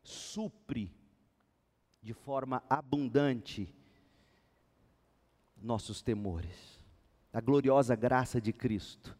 [0.03, 0.91] supre
[2.01, 3.73] de forma abundante
[5.59, 6.77] nossos temores.
[7.33, 9.17] A gloriosa graça de Cristo,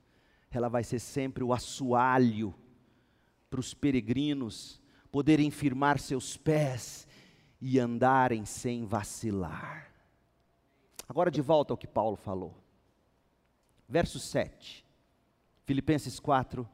[0.51, 2.55] ela vai ser sempre o assoalho
[3.49, 4.81] para os peregrinos
[5.11, 7.07] poderem firmar seus pés
[7.61, 9.91] e andarem sem vacilar.
[11.07, 12.53] Agora de volta ao que Paulo falou.
[13.87, 14.85] Verso 7.
[15.65, 16.67] Filipenses 4,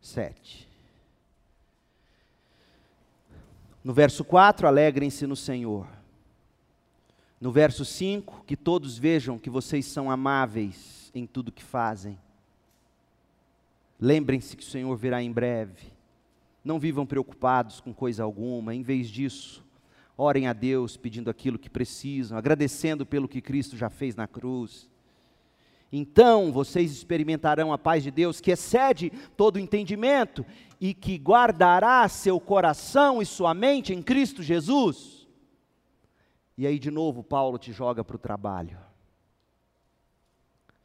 [0.00, 0.68] 7.
[3.82, 5.86] No verso 4, alegrem-se no Senhor.
[7.40, 12.18] No verso 5, que todos vejam que vocês são amáveis em tudo que fazem.
[14.00, 15.95] Lembrem-se que o Senhor virá em breve.
[16.66, 19.64] Não vivam preocupados com coisa alguma, em vez disso,
[20.18, 24.90] orem a Deus pedindo aquilo que precisam, agradecendo pelo que Cristo já fez na cruz.
[25.92, 30.44] Então vocês experimentarão a paz de Deus que excede todo entendimento
[30.80, 35.28] e que guardará seu coração e sua mente em Cristo Jesus.
[36.58, 38.76] E aí, de novo, Paulo te joga para o trabalho.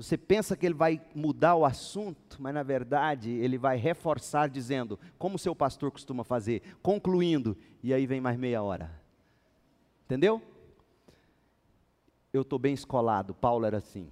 [0.01, 4.99] Você pensa que ele vai mudar o assunto, mas na verdade ele vai reforçar dizendo,
[5.19, 8.91] como o seu pastor costuma fazer, concluindo, e aí vem mais meia hora.
[10.05, 10.41] Entendeu?
[12.33, 14.09] Eu estou bem escolado, Paulo era assim.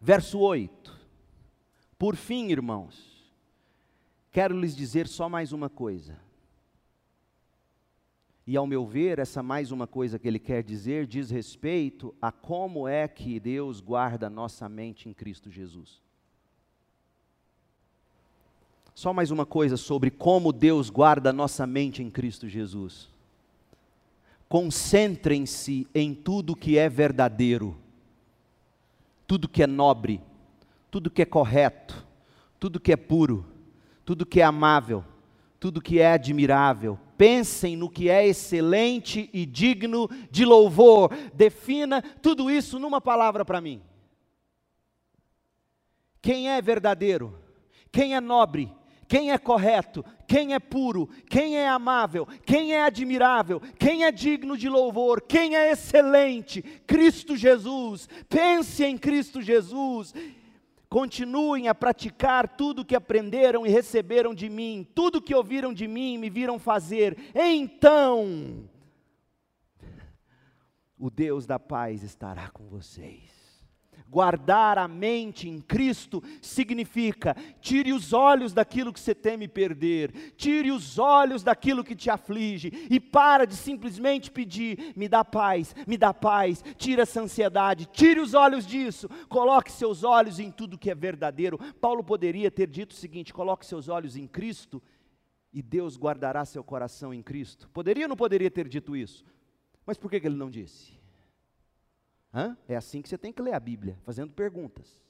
[0.00, 0.96] Verso 8.
[1.98, 3.26] Por fim, irmãos,
[4.30, 6.16] quero lhes dizer só mais uma coisa.
[8.46, 12.30] E ao meu ver, essa mais uma coisa que ele quer dizer diz respeito a
[12.30, 16.00] como é que Deus guarda nossa mente em Cristo Jesus.
[18.94, 23.08] Só mais uma coisa sobre como Deus guarda nossa mente em Cristo Jesus.
[24.48, 27.76] Concentrem-se em tudo que é verdadeiro,
[29.26, 30.20] tudo que é nobre,
[30.88, 32.06] tudo que é correto,
[32.60, 33.44] tudo que é puro,
[34.04, 35.04] tudo que é amável,
[35.58, 41.10] tudo que é admirável, pensem no que é excelente e digno de louvor.
[41.34, 43.82] Defina tudo isso numa palavra para mim.
[46.20, 47.38] Quem é verdadeiro?
[47.90, 48.72] Quem é nobre?
[49.08, 50.04] Quem é correto?
[50.26, 51.08] Quem é puro?
[51.30, 52.26] Quem é amável?
[52.44, 53.60] Quem é admirável?
[53.78, 55.22] Quem é digno de louvor?
[55.22, 56.60] Quem é excelente?
[56.86, 58.08] Cristo Jesus.
[58.28, 60.12] Pense em Cristo Jesus
[60.96, 66.14] continuem a praticar tudo que aprenderam e receberam de mim, tudo que ouviram de mim
[66.14, 68.66] e me viram fazer, então
[70.98, 73.35] o Deus da paz estará com vocês.
[74.08, 80.70] Guardar a mente em Cristo significa tire os olhos daquilo que você teme perder, tire
[80.70, 85.96] os olhos daquilo que te aflige e para de simplesmente pedir: me dá paz, me
[85.96, 90.90] dá paz, tira essa ansiedade, tire os olhos disso, coloque seus olhos em tudo que
[90.90, 91.58] é verdadeiro.
[91.80, 94.82] Paulo poderia ter dito o seguinte: coloque seus olhos em Cristo
[95.52, 97.68] e Deus guardará seu coração em Cristo.
[97.70, 99.24] Poderia ou não poderia ter dito isso?
[99.86, 100.95] Mas por que, que ele não disse?
[102.36, 102.54] Hã?
[102.68, 105.00] É assim que você tem que ler a Bíblia, fazendo perguntas.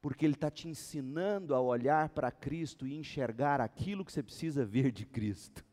[0.00, 4.64] Porque Ele está te ensinando a olhar para Cristo e enxergar aquilo que você precisa
[4.64, 5.64] ver de Cristo.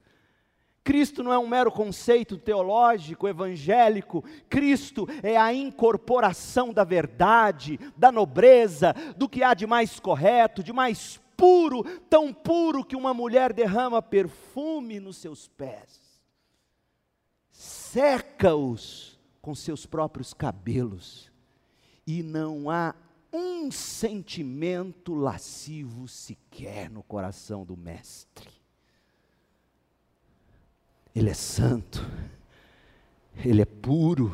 [0.84, 4.24] Cristo não é um mero conceito teológico, evangélico.
[4.50, 10.74] Cristo é a incorporação da verdade, da nobreza, do que há de mais correto, de
[10.74, 16.20] mais puro, tão puro que uma mulher derrama perfume nos seus pés,
[17.52, 19.11] seca-os
[19.42, 21.32] com seus próprios cabelos,
[22.06, 22.96] e não há
[23.34, 28.50] um sentimento lascivo sequer no coração do Mestre.
[31.16, 32.00] Ele é santo,
[33.36, 34.32] ele é puro,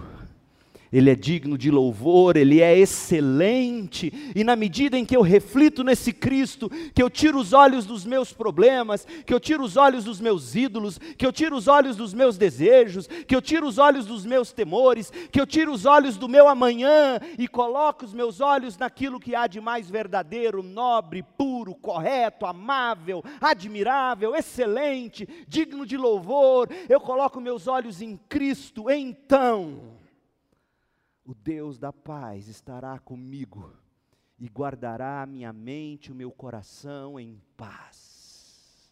[0.91, 5.83] ele é digno de louvor, Ele é excelente, e na medida em que eu reflito
[5.83, 10.05] nesse Cristo, que eu tiro os olhos dos meus problemas, que eu tiro os olhos
[10.05, 13.77] dos meus ídolos, que eu tiro os olhos dos meus desejos, que eu tiro os
[13.77, 18.13] olhos dos meus temores, que eu tiro os olhos do meu amanhã e coloco os
[18.13, 25.85] meus olhos naquilo que há de mais verdadeiro, nobre, puro, correto, amável, admirável, excelente, digno
[25.85, 29.96] de louvor, eu coloco meus olhos em Cristo, então
[31.28, 33.73] o Deus da paz estará comigo
[34.39, 38.89] e guardará a minha mente, o meu coração em paz.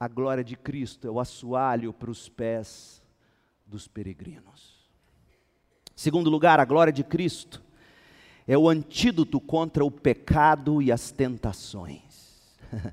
[0.00, 3.00] A glória de Cristo é o assoalho para os pés
[3.64, 4.90] dos peregrinos.
[5.94, 7.62] Segundo lugar, a glória de Cristo
[8.44, 12.58] é o antídoto contra o pecado e as tentações.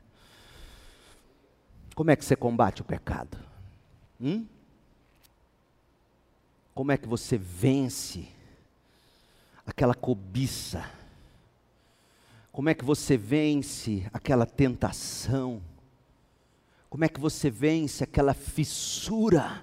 [1.95, 3.39] Como é que você combate o pecado?
[4.21, 4.45] Hum?
[6.80, 8.25] Como é que você vence
[9.65, 10.89] aquela cobiça?
[12.53, 15.61] Como é que você vence aquela tentação?
[16.89, 19.61] Como é que você vence aquela fissura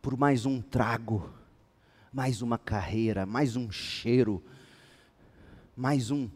[0.00, 1.28] por mais um trago,
[2.12, 4.40] mais uma carreira, mais um cheiro,
[5.76, 6.30] mais um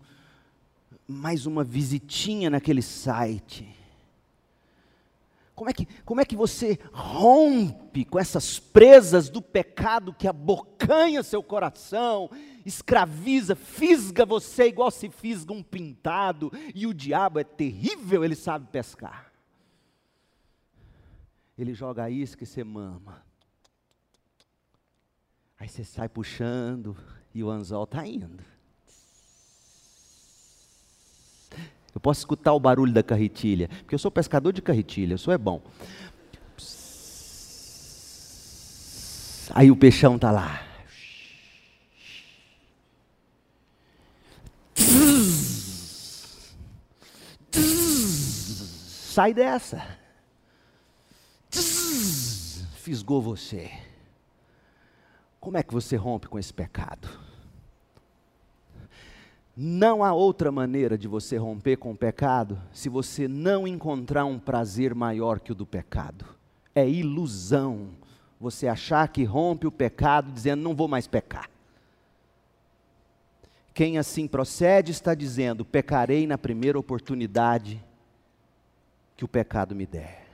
[1.06, 3.72] mais uma visitinha naquele site?
[5.54, 11.22] Como é, que, como é que você rompe com essas presas do pecado que abocanha
[11.22, 12.28] seu coração,
[12.66, 18.66] escraviza, fisga você igual se fisga um pintado, e o diabo é terrível, ele sabe
[18.72, 19.32] pescar.
[21.56, 23.24] Ele joga a isca e você mama.
[25.56, 26.96] Aí você sai puxando
[27.32, 28.42] e o anzol está indo.
[31.94, 35.32] Eu posso escutar o barulho da carretilha, porque eu sou pescador de carretilha, eu sou
[35.32, 35.62] é bom.
[39.50, 40.60] Aí o peixão está lá.
[49.14, 49.86] Sai dessa.
[52.74, 53.70] Fisgou você.
[55.38, 57.23] Como é que você rompe com esse pecado?
[59.56, 64.38] Não há outra maneira de você romper com o pecado se você não encontrar um
[64.38, 66.24] prazer maior que o do pecado.
[66.74, 67.90] É ilusão
[68.40, 71.48] você achar que rompe o pecado dizendo não vou mais pecar.
[73.72, 77.82] Quem assim procede está dizendo: pecarei na primeira oportunidade
[79.16, 80.26] que o pecado me der.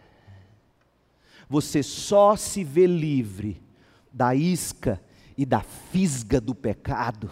[1.48, 3.60] Você só se vê livre
[4.10, 4.98] da isca
[5.36, 7.30] e da fisga do pecado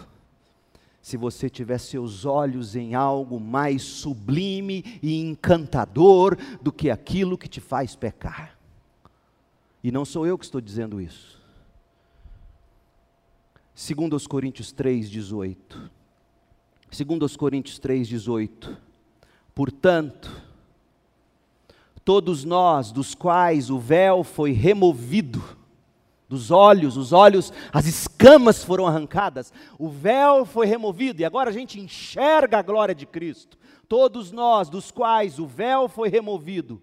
[1.09, 7.47] se você tiver seus olhos em algo mais sublime e encantador do que aquilo que
[7.47, 8.55] te faz pecar.
[9.83, 11.41] E não sou eu que estou dizendo isso.
[13.73, 15.89] Segundo os Coríntios 3:18.
[16.91, 18.77] Segundo os Coríntios 3:18.
[19.55, 20.43] Portanto,
[22.05, 25.57] todos nós dos quais o véu foi removido,
[26.29, 31.53] dos olhos, os olhos, as escamas foram arrancadas, o véu foi removido e agora a
[31.53, 33.57] gente enxerga a glória de Cristo.
[33.87, 36.79] Todos nós, dos quais o véu foi removido,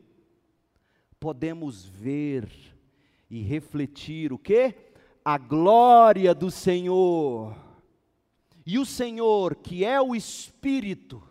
[1.21, 2.49] podemos ver
[3.31, 4.75] e refletir o que?
[5.25, 7.57] A glória do Senhor.
[8.67, 11.23] E o Senhor, que é o Espírito,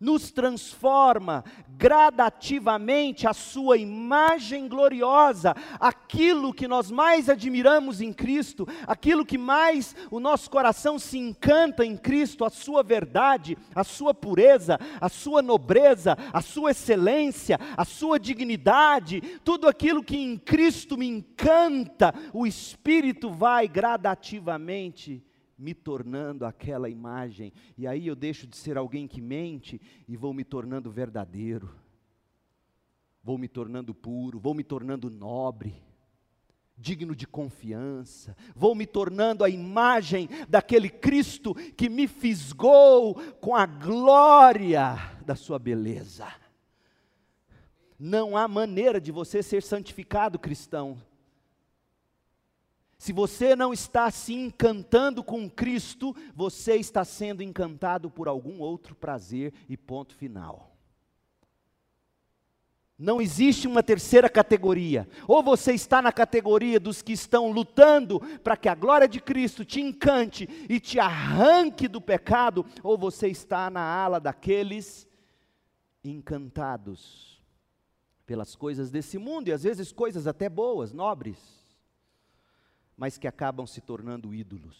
[0.00, 1.44] nos transforma
[1.76, 9.94] gradativamente a sua imagem gloriosa, aquilo que nós mais admiramos em Cristo, aquilo que mais
[10.10, 15.42] o nosso coração se encanta em Cristo, a sua verdade, a sua pureza, a sua
[15.42, 22.46] nobreza, a sua excelência, a sua dignidade, tudo aquilo que em Cristo me encanta, o
[22.46, 25.22] Espírito vai gradativamente
[25.60, 30.32] me tornando aquela imagem, e aí eu deixo de ser alguém que mente e vou
[30.32, 31.70] me tornando verdadeiro,
[33.22, 35.74] vou me tornando puro, vou me tornando nobre,
[36.78, 43.66] digno de confiança, vou me tornando a imagem daquele Cristo que me fisgou com a
[43.66, 44.96] glória
[45.26, 46.26] da sua beleza.
[47.98, 50.96] Não há maneira de você ser santificado cristão
[53.00, 58.94] se você não está se encantando com Cristo, você está sendo encantado por algum outro
[58.94, 60.76] prazer e ponto final.
[62.98, 65.08] Não existe uma terceira categoria.
[65.26, 69.64] Ou você está na categoria dos que estão lutando para que a glória de Cristo
[69.64, 75.08] te encante e te arranque do pecado, ou você está na ala daqueles
[76.04, 77.42] encantados
[78.26, 81.59] pelas coisas desse mundo e às vezes coisas até boas, nobres
[83.00, 84.76] mas que acabam se tornando ídolos,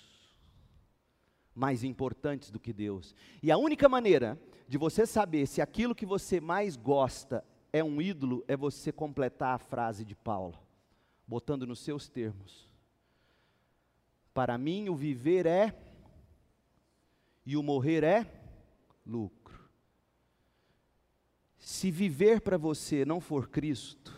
[1.54, 3.14] mais importantes do que Deus.
[3.42, 7.42] E a única maneira de você saber se aquilo que você mais gosta
[7.72, 10.58] é um ídolo é você completar a frase de Paulo,
[11.26, 12.68] botando nos seus termos.
[14.34, 15.74] Para mim, o viver é
[17.46, 18.30] e o morrer é
[19.06, 19.58] lucro.
[21.58, 24.14] Se viver para você não for Cristo,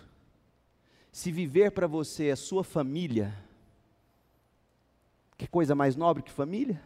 [1.13, 3.33] se viver para você é sua família,
[5.43, 6.81] que coisa mais nobre que família?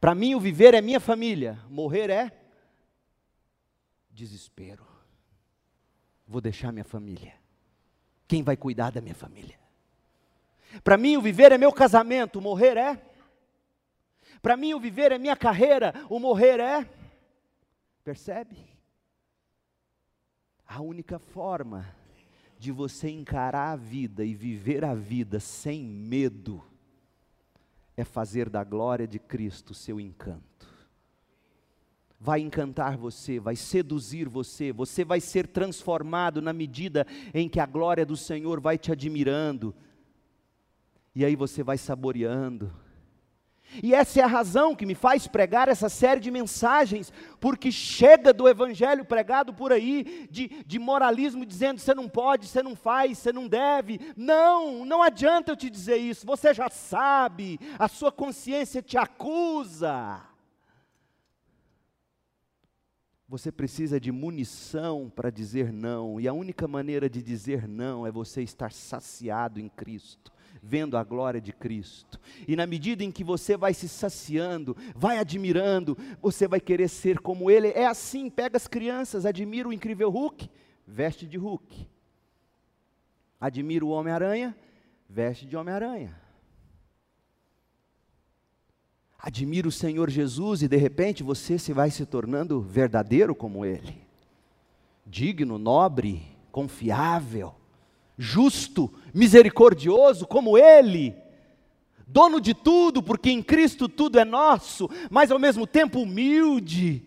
[0.00, 2.32] Para mim, o viver é minha família, morrer é
[4.10, 4.86] desespero.
[6.26, 7.34] Vou deixar minha família.
[8.26, 9.60] Quem vai cuidar da minha família?
[10.82, 13.02] Para mim, o viver é meu casamento, morrer é.
[14.40, 16.88] Para mim, o viver é minha carreira, o morrer é.
[18.02, 18.56] Percebe?
[20.66, 21.94] A única forma
[22.58, 26.64] de você encarar a vida e viver a vida sem medo
[27.96, 30.44] é fazer da glória de Cristo seu encanto.
[32.18, 37.66] Vai encantar você, vai seduzir você, você vai ser transformado na medida em que a
[37.66, 39.74] glória do Senhor vai te admirando,
[41.14, 42.72] e aí você vai saboreando,
[43.82, 48.32] e essa é a razão que me faz pregar essa série de mensagens, porque chega
[48.32, 53.18] do evangelho pregado por aí, de, de moralismo dizendo você não pode, você não faz,
[53.18, 54.00] você não deve.
[54.16, 60.22] Não, não adianta eu te dizer isso, você já sabe, a sua consciência te acusa.
[63.28, 68.10] Você precisa de munição para dizer não, e a única maneira de dizer não é
[68.10, 70.35] você estar saciado em Cristo
[70.66, 72.18] vendo a glória de Cristo.
[72.46, 77.20] E na medida em que você vai se saciando, vai admirando, você vai querer ser
[77.20, 77.68] como Ele.
[77.68, 80.50] É assim, pega as crianças, admira o incrível Hulk,
[80.84, 81.88] veste de Hulk.
[83.40, 84.56] Admira o Homem-Aranha,
[85.08, 86.20] veste de Homem-Aranha.
[89.18, 94.04] Admira o Senhor Jesus e de repente você se vai se tornando verdadeiro como Ele.
[95.06, 97.54] Digno, nobre, confiável
[98.16, 101.14] justo, misericordioso como Ele,
[102.06, 107.02] dono de tudo, porque em Cristo tudo é nosso, mas ao mesmo tempo humilde.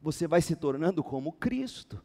[0.00, 2.02] Você vai se tornando como Cristo.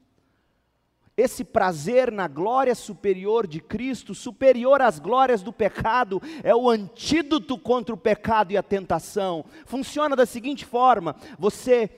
[1.17, 7.57] Esse prazer na glória superior de Cristo, superior às glórias do pecado, é o antídoto
[7.57, 9.45] contra o pecado e a tentação.
[9.65, 11.89] Funciona da seguinte forma: você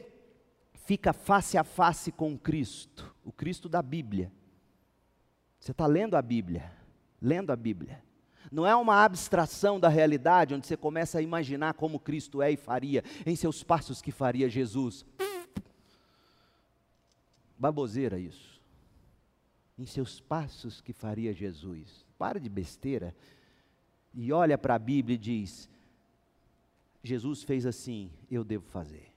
[0.86, 4.32] fica face a face com Cristo, o Cristo da Bíblia.
[5.68, 6.72] Você está lendo a Bíblia,
[7.22, 8.01] lendo a Bíblia.
[8.49, 12.55] Não é uma abstração da realidade onde você começa a imaginar como Cristo é e
[12.55, 15.05] faria, em seus passos que faria Jesus.
[17.59, 18.61] Baboseira isso.
[19.78, 22.05] Em seus passos que faria Jesus.
[22.18, 23.13] Para de besteira
[24.13, 25.70] e olha para a Bíblia e diz:
[27.03, 29.11] Jesus fez assim, eu devo fazer.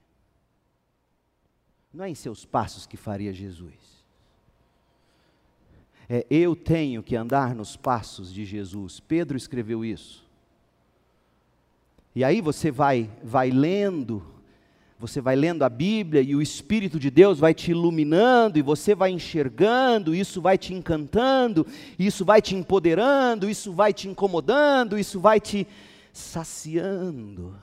[1.93, 4.00] Não é em seus passos que faria Jesus
[6.13, 8.99] é, eu tenho que andar nos passos de Jesus.
[8.99, 10.27] Pedro escreveu isso.
[12.13, 14.21] E aí você vai, vai lendo,
[14.99, 18.93] você vai lendo a Bíblia e o Espírito de Deus vai te iluminando e você
[18.93, 21.65] vai enxergando, isso vai te encantando,
[21.97, 25.65] isso vai te empoderando, isso vai te incomodando, isso vai te
[26.11, 27.55] saciando.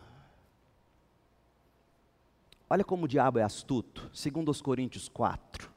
[2.70, 4.09] Olha como o diabo é astuto.
[4.11, 5.68] Segundo os Coríntios 4,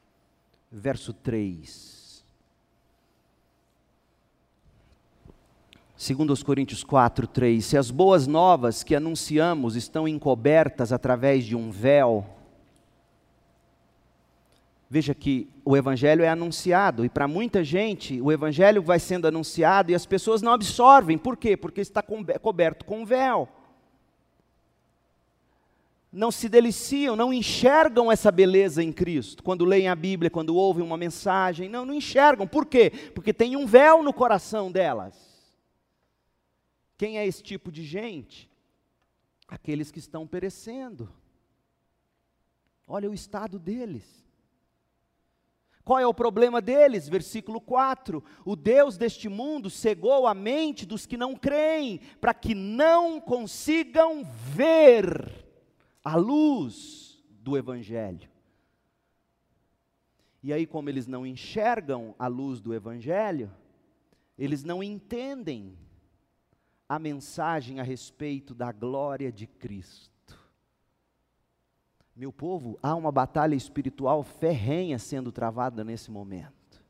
[0.70, 1.91] verso 3.
[6.02, 11.54] Segundo os Coríntios 4, 3, se as boas novas que anunciamos estão encobertas através de
[11.54, 12.26] um véu,
[14.90, 19.92] Veja que o Evangelho é anunciado, e para muita gente o Evangelho vai sendo anunciado
[19.92, 21.16] e as pessoas não absorvem.
[21.16, 21.56] Por quê?
[21.56, 23.48] Porque está coberto com um véu.
[26.12, 29.42] Não se deliciam, não enxergam essa beleza em Cristo.
[29.44, 32.46] Quando leem a Bíblia, quando ouvem uma mensagem, não, não enxergam.
[32.46, 32.92] Por quê?
[33.14, 35.31] Porque tem um véu no coração delas.
[37.02, 38.48] Quem é esse tipo de gente?
[39.48, 41.12] Aqueles que estão perecendo.
[42.86, 44.24] Olha o estado deles.
[45.82, 47.08] Qual é o problema deles?
[47.08, 52.54] Versículo 4: O Deus deste mundo cegou a mente dos que não creem, para que
[52.54, 55.44] não consigam ver
[56.04, 58.30] a luz do Evangelho.
[60.40, 63.52] E aí, como eles não enxergam a luz do Evangelho,
[64.38, 65.76] eles não entendem
[66.92, 70.38] a mensagem a respeito da glória de Cristo.
[72.14, 76.84] Meu povo, há uma batalha espiritual ferrenha sendo travada nesse momento.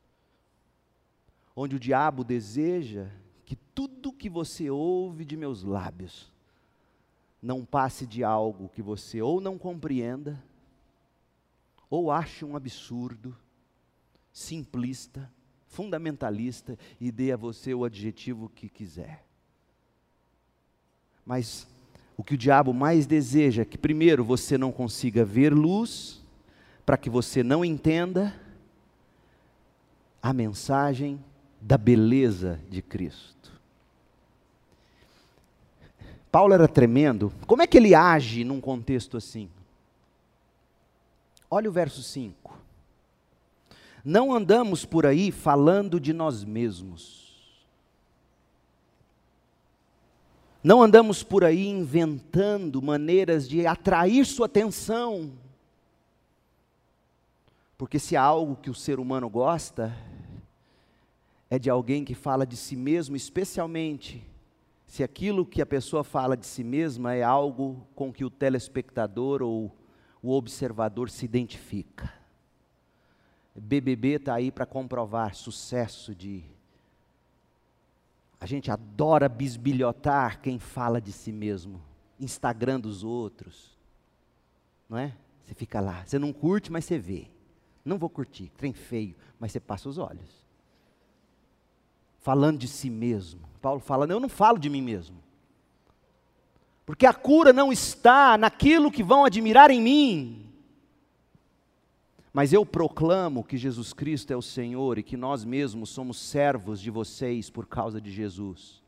[1.55, 3.13] Onde o diabo deseja
[3.45, 6.33] que tudo que você ouve de meus lábios
[7.41, 10.43] não passe de algo que você ou não compreenda,
[11.89, 13.39] ou ache um absurdo,
[14.33, 15.33] simplista,
[15.69, 19.31] fundamentalista e dê a você o adjetivo que quiser.
[21.25, 21.67] Mas
[22.17, 26.23] o que o diabo mais deseja é que, primeiro, você não consiga ver luz,
[26.85, 28.35] para que você não entenda
[30.23, 31.23] a mensagem
[31.61, 33.53] da beleza de Cristo.
[36.31, 37.33] Paulo era tremendo.
[37.47, 39.49] Como é que ele age num contexto assim?
[41.51, 42.59] Olha o verso 5.
[44.05, 47.32] Não andamos por aí falando de nós mesmos
[50.63, 55.33] Não andamos por aí inventando maneiras de atrair sua atenção.
[57.77, 59.93] Porque se há algo que o ser humano gosta,
[61.51, 64.25] é de alguém que fala de si mesmo, especialmente
[64.87, 69.43] se aquilo que a pessoa fala de si mesma é algo com que o telespectador
[69.43, 69.75] ou
[70.23, 72.13] o observador se identifica.
[73.55, 76.45] BBB está aí para comprovar sucesso de
[78.43, 81.81] a gente adora bisbilhotar quem fala de si mesmo,
[82.19, 83.79] Instagram dos outros.
[84.89, 85.15] Não é?
[85.45, 87.29] Você fica lá, você não curte, mas você vê.
[87.85, 90.45] Não vou curtir, trem feio, mas você passa os olhos.
[92.19, 93.43] Falando de si mesmo.
[93.61, 95.23] Paulo fala: Eu não falo de mim mesmo.
[96.85, 100.52] Porque a cura não está naquilo que vão admirar em mim,
[102.33, 106.81] mas eu proclamo que Jesus Cristo é o Senhor e que nós mesmos somos servos
[106.81, 108.83] de vocês por causa de Jesus.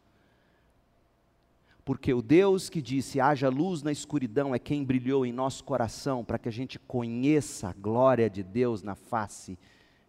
[1.84, 6.24] Porque o Deus que disse: haja luz na escuridão, é quem brilhou em nosso coração
[6.24, 9.58] para que a gente conheça a glória de Deus na face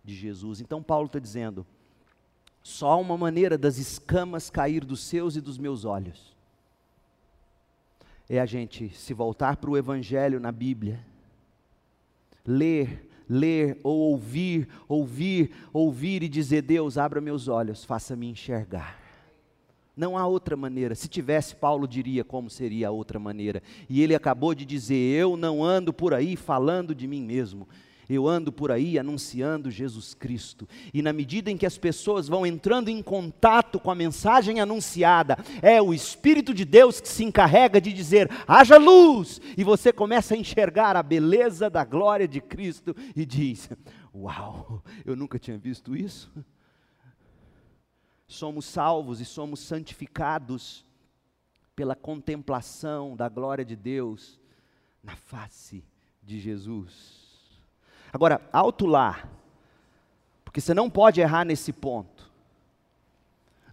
[0.01, 0.61] de Jesus.
[0.61, 1.67] Então, Paulo está dizendo:
[2.63, 6.33] só há uma maneira das escamas cair dos seus e dos meus olhos.
[8.29, 11.05] É a gente se voltar para o Evangelho na Bíblia,
[12.45, 19.05] ler ler ou ouvir, ouvir, ouvir e dizer: Deus, abra meus olhos, faça-me enxergar.
[19.95, 20.93] Não há outra maneira.
[20.93, 23.63] Se tivesse, Paulo diria como seria a outra maneira.
[23.89, 27.67] E ele acabou de dizer: Eu não ando por aí falando de mim mesmo.
[28.07, 30.67] Eu ando por aí anunciando Jesus Cristo.
[30.93, 35.37] E na medida em que as pessoas vão entrando em contato com a mensagem anunciada,
[35.61, 39.41] é o Espírito de Deus que se encarrega de dizer: haja luz!
[39.57, 43.69] E você começa a enxergar a beleza da glória de Cristo e diz:
[44.13, 46.31] Uau, eu nunca tinha visto isso.
[48.27, 50.85] Somos salvos e somos santificados
[51.75, 54.39] pela contemplação da glória de Deus
[55.03, 55.83] na face
[56.23, 57.24] de Jesus.
[58.11, 59.29] Agora, alto lá,
[60.43, 62.31] porque você não pode errar nesse ponto.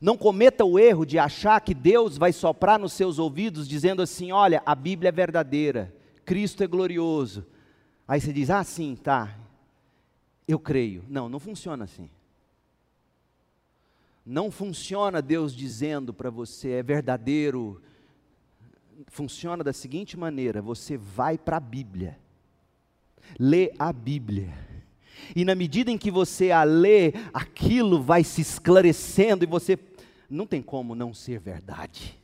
[0.01, 4.33] Não cometa o erro de achar que Deus vai soprar nos seus ouvidos dizendo assim:
[4.33, 7.47] olha, a Bíblia é verdadeira, Cristo é glorioso.
[8.09, 9.39] Aí você diz: ah, sim, tá,
[10.49, 11.05] eu creio.
[11.09, 12.11] Não, não funciona assim.
[14.27, 17.81] Não funciona Deus dizendo para você é verdadeiro.
[19.07, 22.19] Funciona da seguinte maneira: você vai para a Bíblia
[23.39, 24.53] lê a Bíblia.
[25.35, 29.79] E na medida em que você a lê, aquilo vai se esclarecendo e você
[30.29, 32.22] não tem como não ser verdade.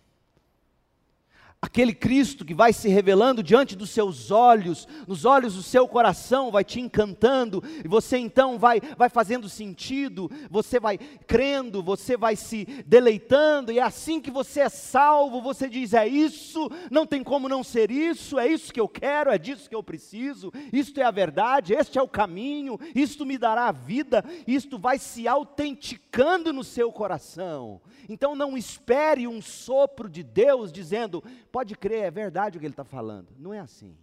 [1.61, 6.53] Aquele Cristo que vai se revelando diante dos seus olhos, nos olhos do seu coração,
[6.53, 10.97] vai te encantando, e você então vai, vai fazendo sentido, você vai
[11.27, 16.07] crendo, você vai se deleitando, e é assim que você é salvo, você diz: é
[16.07, 19.75] isso, não tem como não ser isso, é isso que eu quero, é disso que
[19.75, 24.25] eu preciso, isto é a verdade, este é o caminho, isto me dará a vida,
[24.47, 27.81] isto vai se autenticando no seu coração.
[28.09, 32.73] Então não espere um sopro de Deus dizendo, pode crer, é verdade o que ele
[32.73, 33.29] está falando.
[33.39, 33.97] Não é assim.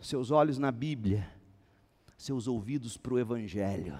[0.00, 1.28] Seus olhos na Bíblia,
[2.16, 3.98] seus ouvidos para o Evangelho.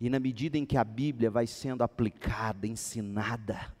[0.00, 3.72] E na medida em que a Bíblia vai sendo aplicada, ensinada,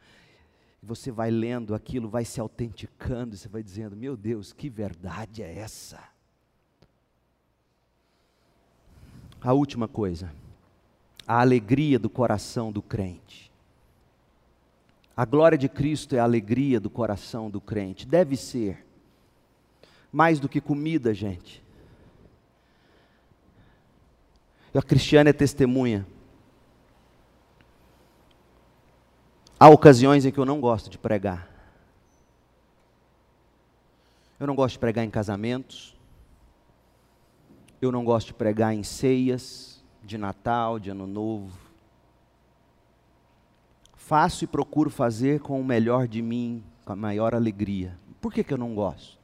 [0.82, 5.58] você vai lendo aquilo, vai se autenticando, você vai dizendo: Meu Deus, que verdade é
[5.58, 6.02] essa?
[9.40, 10.32] A última coisa
[11.28, 13.47] a alegria do coração do crente.
[15.18, 18.06] A glória de Cristo é a alegria do coração do crente.
[18.06, 18.86] Deve ser.
[20.12, 21.60] Mais do que comida, gente.
[24.72, 26.06] A Cristiana é testemunha.
[29.58, 31.50] Há ocasiões em que eu não gosto de pregar.
[34.38, 35.96] Eu não gosto de pregar em casamentos.
[37.82, 41.67] Eu não gosto de pregar em ceias de Natal, de Ano Novo.
[44.08, 47.94] Faço e procuro fazer com o melhor de mim, com a maior alegria.
[48.22, 49.18] Por que, que eu não gosto?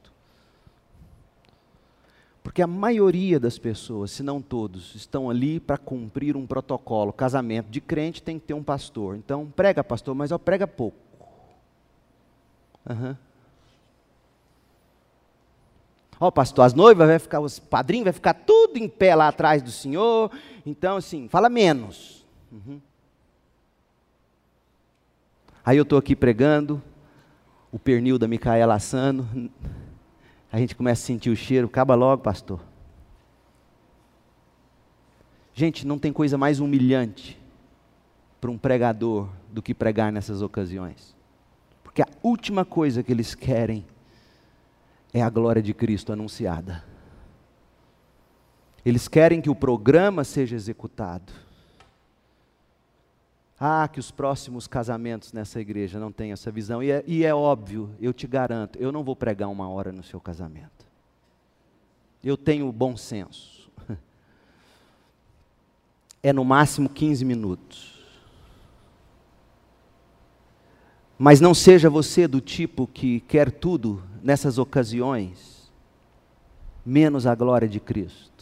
[2.43, 7.11] Porque a maioria das pessoas, se não todos, estão ali para cumprir um protocolo.
[7.11, 9.15] Casamento de crente tem que ter um pastor.
[9.15, 10.99] Então, prega, pastor, mas ó, prega pouco.
[12.87, 13.15] Uhum.
[16.19, 19.63] Ó, pastor, as noivas vai ficar, os padrinhos vai ficar tudo em pé lá atrás
[19.63, 20.29] do senhor.
[20.63, 22.23] Então, assim, fala menos.
[22.51, 22.79] Uhum.
[25.65, 26.79] Aí eu estou aqui pregando,
[27.71, 29.49] o pernil da Micaela assando.
[30.51, 31.65] A gente começa a sentir o cheiro.
[31.65, 32.61] Acaba logo, pastor.
[35.55, 37.41] Gente, não tem coisa mais humilhante
[38.39, 41.15] para um pregador do que pregar nessas ocasiões.
[41.83, 43.85] Porque a última coisa que eles querem
[45.11, 46.83] é a glória de Cristo anunciada.
[48.85, 51.33] Eles querem que o programa seja executado.
[53.59, 56.83] Ah, que os próximos casamentos nessa igreja não tenham essa visão.
[56.83, 60.03] E é, e é óbvio, eu te garanto, eu não vou pregar uma hora no
[60.03, 60.85] seu casamento.
[62.23, 63.71] Eu tenho bom senso.
[66.23, 68.03] É no máximo 15 minutos.
[71.19, 75.71] Mas não seja você do tipo que quer tudo nessas ocasiões,
[76.83, 78.34] menos a glória de Cristo.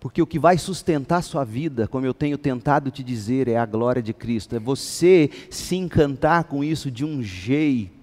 [0.00, 3.66] Porque o que vai sustentar sua vida, como eu tenho tentado te dizer, é a
[3.66, 4.56] glória de Cristo.
[4.56, 8.00] É você se encantar com isso de um jeito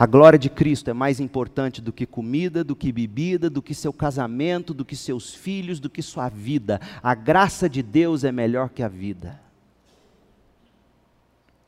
[0.00, 3.74] A glória de Cristo é mais importante do que comida, do que bebida, do que
[3.74, 6.80] seu casamento, do que seus filhos, do que sua vida.
[7.02, 9.38] A graça de Deus é melhor que a vida.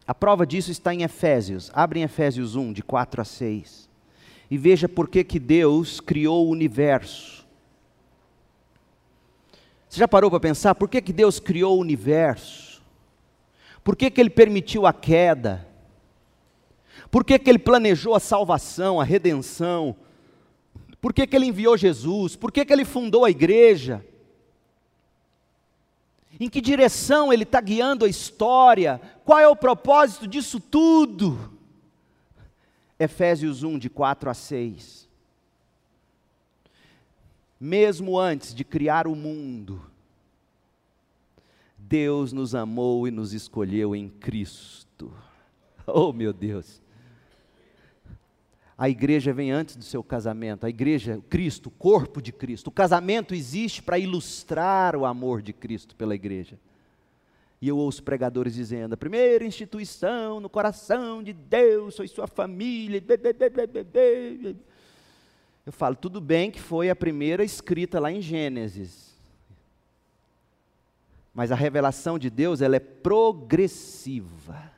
[0.06, 1.70] A prova disso está em Efésios.
[1.74, 3.91] Abre em Efésios 1, de 4 a 6.
[4.53, 7.42] E veja por que, que Deus criou o universo.
[9.88, 12.82] Você já parou para pensar por que, que Deus criou o universo?
[13.82, 15.66] Por que, que Ele permitiu a queda?
[17.11, 19.96] Por que, que ele planejou a salvação, a redenção?
[21.00, 22.36] Por que, que ele enviou Jesus?
[22.36, 24.05] Por que, que ele fundou a igreja?
[26.38, 29.00] Em que direção ele está guiando a história?
[29.24, 31.61] Qual é o propósito disso tudo?
[33.03, 35.09] Efésios 1, de 4 a 6.
[37.59, 39.84] Mesmo antes de criar o mundo,
[41.76, 45.12] Deus nos amou e nos escolheu em Cristo.
[45.86, 46.80] Oh, meu Deus!
[48.78, 50.64] A igreja vem antes do seu casamento.
[50.64, 52.68] A igreja, Cristo, o corpo de Cristo.
[52.68, 56.59] O casamento existe para ilustrar o amor de Cristo pela igreja.
[57.62, 63.00] E eu ouço pregadores dizendo: a primeira instituição no coração de Deus foi sua família.
[65.64, 69.12] Eu falo, tudo bem que foi a primeira escrita lá em Gênesis.
[71.32, 74.72] Mas a revelação de Deus, ela é progressiva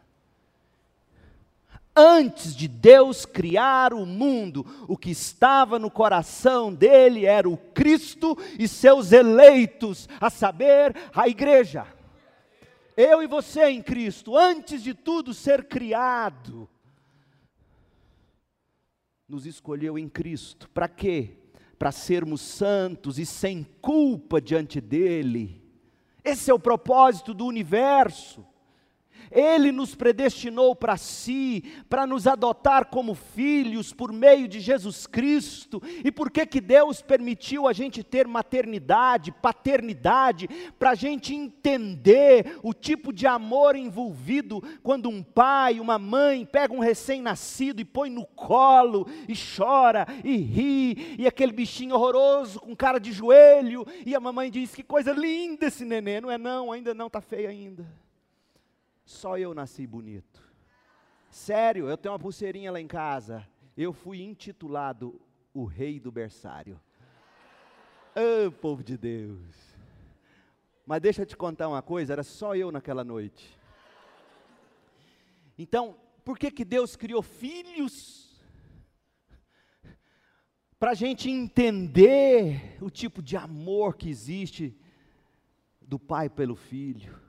[1.97, 8.37] antes de Deus criar o mundo, o que estava no coração dele era o Cristo
[8.59, 11.87] e seus eleitos, a saber, a igreja.
[12.97, 16.69] Eu e você em Cristo, antes de tudo ser criado,
[19.29, 20.69] nos escolheu em Cristo.
[20.71, 21.37] Para quê?
[21.79, 25.63] Para sermos santos e sem culpa diante dele.
[26.23, 28.47] Esse é o propósito do universo.
[29.35, 35.83] Ele nos predestinou para si, para nos adotar como filhos por meio de Jesus Cristo.
[36.05, 42.59] E por que que Deus permitiu a gente ter maternidade, paternidade, para a gente entender
[42.63, 48.09] o tipo de amor envolvido quando um pai, uma mãe pega um recém-nascido e põe
[48.09, 54.15] no colo e chora e ri, e aquele bichinho horroroso com cara de joelho, e
[54.15, 56.21] a mamãe diz: "Que coisa linda esse neném".
[56.21, 58.04] Não é não, ainda não está feio ainda.
[59.05, 60.43] Só eu nasci bonito.
[61.29, 63.47] Sério, eu tenho uma pulseirinha lá em casa.
[63.77, 65.21] Eu fui intitulado
[65.53, 66.81] o rei do berçário.
[68.17, 69.75] Ah, oh, povo de Deus.
[70.87, 73.59] Mas deixa eu te contar uma coisa, era só eu naquela noite.
[75.59, 78.43] Então, por que que Deus criou filhos?
[80.79, 84.77] Para a gente entender o tipo de amor que existe
[85.81, 87.24] do pai pelo filho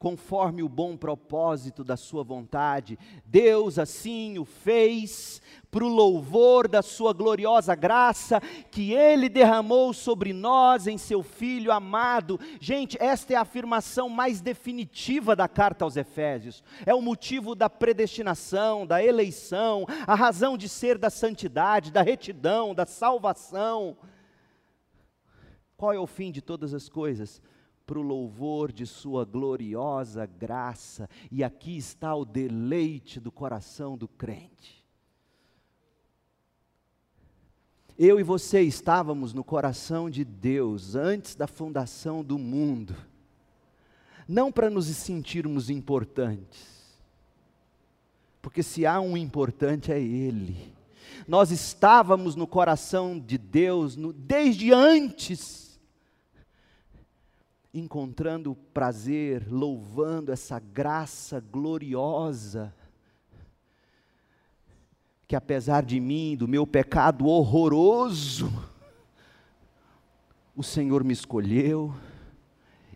[0.00, 2.98] conforme o bom propósito da Sua vontade.
[3.26, 8.40] Deus assim o fez, para o louvor da Sua gloriosa graça,
[8.70, 12.40] que Ele derramou sobre nós em Seu Filho amado.
[12.58, 16.64] Gente, esta é a afirmação mais definitiva da carta aos Efésios.
[16.86, 22.74] É o motivo da predestinação, da eleição, a razão de ser da santidade, da retidão,
[22.74, 23.98] da salvação.
[25.76, 27.42] Qual é o fim de todas as coisas?
[27.90, 34.06] Para o louvor de Sua gloriosa graça, e aqui está o deleite do coração do
[34.06, 34.86] crente.
[37.98, 42.94] Eu e você estávamos no coração de Deus antes da fundação do mundo,
[44.28, 46.96] não para nos sentirmos importantes,
[48.40, 50.72] porque se há um importante é Ele.
[51.26, 55.69] Nós estávamos no coração de Deus no, desde antes
[57.72, 62.74] encontrando prazer, louvando essa graça gloriosa,
[65.26, 68.50] que apesar de mim, do meu pecado horroroso,
[70.56, 71.94] o Senhor me escolheu,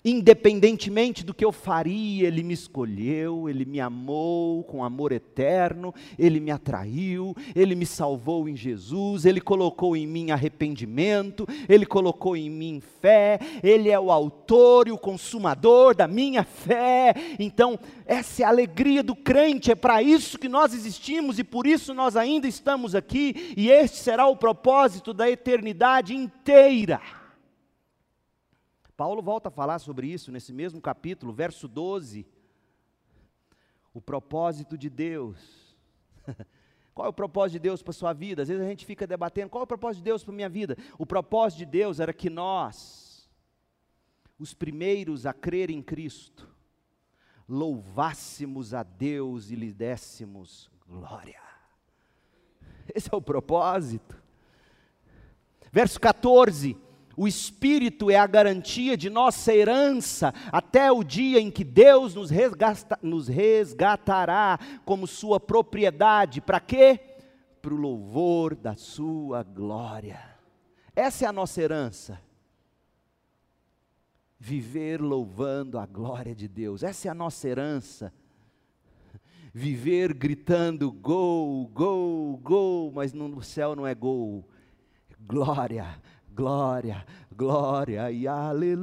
[0.04, 6.38] independentemente do que eu faria, Ele me escolheu, Ele me amou com amor eterno, Ele
[6.40, 12.50] me atraiu, Ele me salvou em Jesus, Ele colocou em mim arrependimento, Ele colocou em
[12.50, 17.14] mim fé, Ele é o autor e o consumador da minha fé.
[17.38, 21.66] Então, essa é a alegria do crente, é para isso que nós existimos e por
[21.66, 27.00] isso nós ainda estamos aqui, e este será o propósito da eternidade inteira.
[28.96, 32.26] Paulo volta a falar sobre isso nesse mesmo capítulo, verso 12.
[33.92, 35.76] O propósito de Deus.
[36.94, 38.42] Qual é o propósito de Deus para a sua vida?
[38.42, 40.48] Às vezes a gente fica debatendo: qual é o propósito de Deus para a minha
[40.48, 40.76] vida?
[40.96, 43.28] O propósito de Deus era que nós,
[44.38, 46.48] os primeiros a crer em Cristo,
[47.48, 51.42] louvássemos a Deus e lhe dessemos glória.
[52.94, 54.22] Esse é o propósito.
[55.72, 56.76] Verso 14:
[57.16, 62.30] o Espírito é a garantia de nossa herança até o dia em que Deus nos,
[62.30, 66.40] resgata, nos resgatará como sua propriedade.
[66.40, 66.98] Para quê?
[67.62, 70.20] Para o louvor da sua glória.
[70.94, 72.20] Essa é a nossa herança.
[74.38, 76.82] Viver louvando a glória de Deus.
[76.82, 78.12] Essa é a nossa herança.
[79.52, 84.48] Viver gritando gol, gol, gol, mas no céu não é gol.
[85.20, 85.86] Glória,
[86.34, 87.06] Glória,
[87.36, 88.76] glória e aleluia.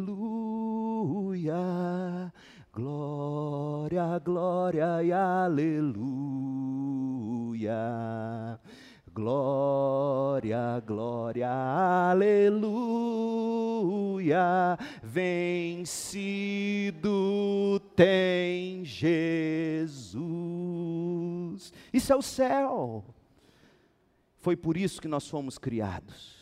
[2.72, 6.08] Glória, glória e aleluia.
[9.14, 11.52] Glória, glória,
[12.10, 12.40] aleluia.
[15.04, 16.22] Vencido
[17.98, 20.24] tem Jesus.
[21.92, 23.04] Isso é o céu.
[24.38, 26.41] Foi por isso que nós fomos criados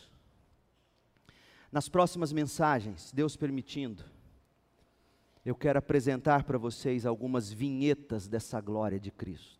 [1.72, 4.04] nas próximas mensagens, Deus permitindo,
[5.44, 9.58] eu quero apresentar para vocês algumas vinhetas dessa glória de Cristo.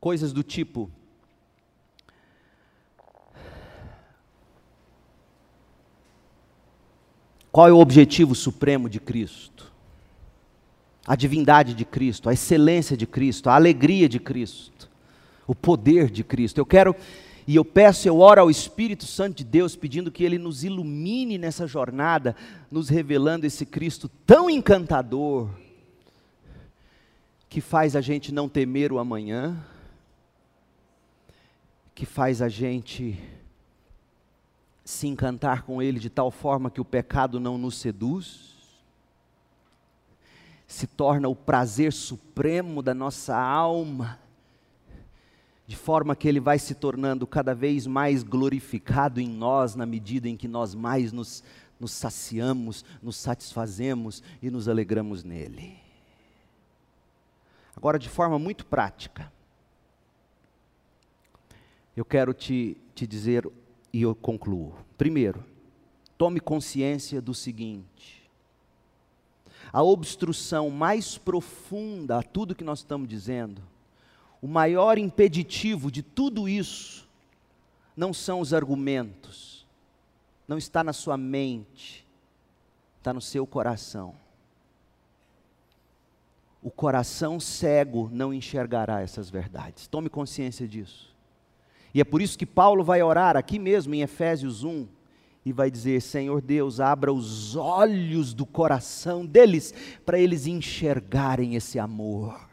[0.00, 0.90] Coisas do tipo:
[7.52, 9.70] Qual é o objetivo supremo de Cristo?
[11.06, 14.90] A divindade de Cristo, a excelência de Cristo, a alegria de Cristo,
[15.46, 16.58] o poder de Cristo.
[16.58, 16.94] Eu quero
[17.46, 21.38] e eu peço, eu oro ao Espírito Santo de Deus, pedindo que Ele nos ilumine
[21.38, 22.36] nessa jornada,
[22.70, 25.48] nos revelando esse Cristo tão encantador,
[27.48, 29.56] que faz a gente não temer o amanhã,
[31.94, 33.18] que faz a gente
[34.84, 38.50] se encantar com Ele de tal forma que o pecado não nos seduz,
[40.66, 44.20] se torna o prazer supremo da nossa alma,
[45.70, 50.28] de forma que Ele vai se tornando cada vez mais glorificado em nós, na medida
[50.28, 51.44] em que nós mais nos,
[51.78, 55.78] nos saciamos, nos satisfazemos e nos alegramos nele.
[57.76, 59.32] Agora, de forma muito prática,
[61.96, 63.48] eu quero te, te dizer
[63.92, 64.74] e eu concluo.
[64.98, 65.44] Primeiro,
[66.18, 68.28] tome consciência do seguinte:
[69.72, 73.69] a obstrução mais profunda a tudo que nós estamos dizendo,
[74.42, 77.08] o maior impeditivo de tudo isso,
[77.96, 79.66] não são os argumentos,
[80.48, 82.06] não está na sua mente,
[82.98, 84.14] está no seu coração.
[86.62, 89.86] O coração cego não enxergará essas verdades.
[89.86, 91.14] Tome consciência disso.
[91.94, 94.86] E é por isso que Paulo vai orar aqui mesmo em Efésios 1
[95.44, 99.72] e vai dizer: Senhor Deus, abra os olhos do coração deles
[100.04, 102.48] para eles enxergarem esse amor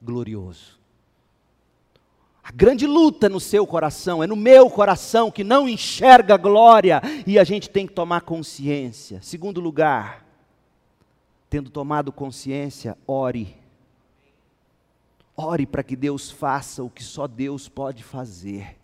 [0.00, 0.81] glorioso.
[2.42, 7.00] A grande luta no seu coração, é no meu coração que não enxerga a glória
[7.26, 9.22] e a gente tem que tomar consciência.
[9.22, 10.26] Segundo lugar,
[11.48, 13.62] tendo tomado consciência, ore
[15.36, 18.76] Ore para que Deus faça o que só Deus pode fazer: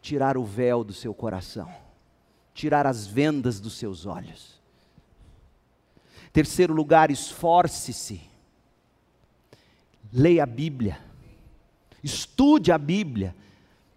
[0.00, 1.72] tirar o véu do seu coração,
[2.54, 4.60] tirar as vendas dos seus olhos.
[6.32, 8.22] Terceiro lugar, esforce-se.
[10.12, 11.09] Leia a Bíblia.
[12.02, 13.34] Estude a Bíblia.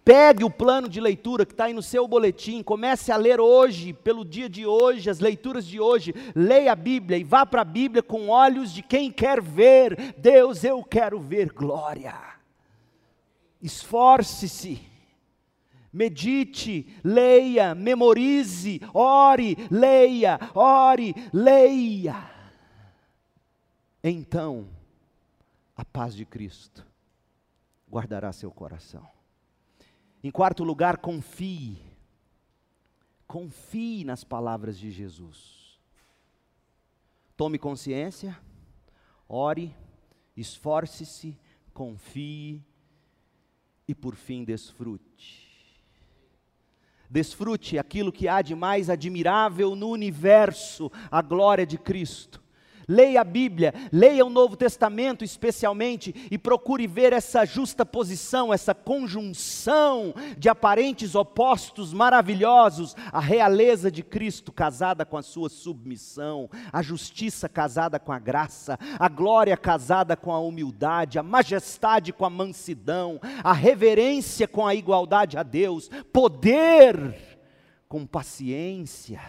[0.04, 3.94] Pegue o plano de leitura que está aí no seu boletim, comece a ler hoje,
[3.94, 6.14] pelo dia de hoje, as leituras de hoje.
[6.36, 10.14] Leia a Bíblia e vá para a Bíblia com olhos de quem quer ver.
[10.18, 12.14] Deus, eu quero ver glória.
[13.62, 14.82] Esforce-se,
[15.92, 22.30] medite, leia, memorize, ore, leia, ore, leia.
[24.04, 24.68] Então,
[25.78, 26.93] a paz de Cristo
[27.94, 29.08] guardará seu coração.
[30.24, 31.78] Em quarto lugar, confie.
[33.28, 35.80] Confie nas palavras de Jesus.
[37.38, 38.36] Tome consciência,
[39.30, 39.76] ore,
[40.36, 41.38] esforce-se,
[41.72, 42.64] confie
[43.88, 45.52] e por fim desfrute.
[47.08, 52.43] Desfrute aquilo que há de mais admirável no universo, a glória de Cristo.
[52.88, 58.74] Leia a Bíblia, leia o Novo Testamento especialmente e procure ver essa justa posição, essa
[58.74, 66.82] conjunção de aparentes opostos maravilhosos, a realeza de Cristo casada com a sua submissão, a
[66.82, 72.30] justiça casada com a graça, a glória casada com a humildade, a majestade com a
[72.30, 77.38] mansidão, a reverência com a igualdade a Deus, poder
[77.88, 79.22] com paciência,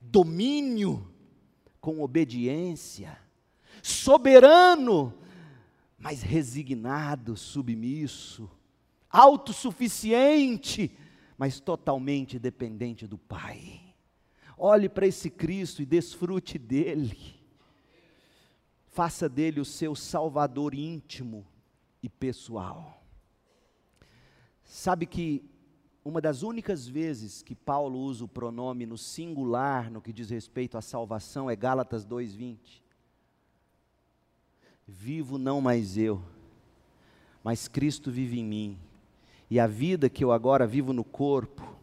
[0.00, 1.13] domínio
[1.84, 3.18] com obediência,
[3.82, 5.12] soberano,
[5.98, 8.50] mas resignado, submisso,
[9.10, 10.96] autossuficiente,
[11.36, 13.82] mas totalmente dependente do Pai.
[14.56, 17.38] Olhe para esse Cristo e desfrute dele.
[18.86, 21.46] Faça dele o seu salvador íntimo
[22.02, 23.04] e pessoal.
[24.62, 25.44] Sabe que
[26.04, 30.76] uma das únicas vezes que Paulo usa o pronome no singular no que diz respeito
[30.76, 32.82] à salvação é Gálatas 2:20.
[34.86, 36.22] Vivo não mais eu,
[37.42, 38.78] mas Cristo vive em mim.
[39.50, 41.74] E a vida que eu agora vivo no corpo,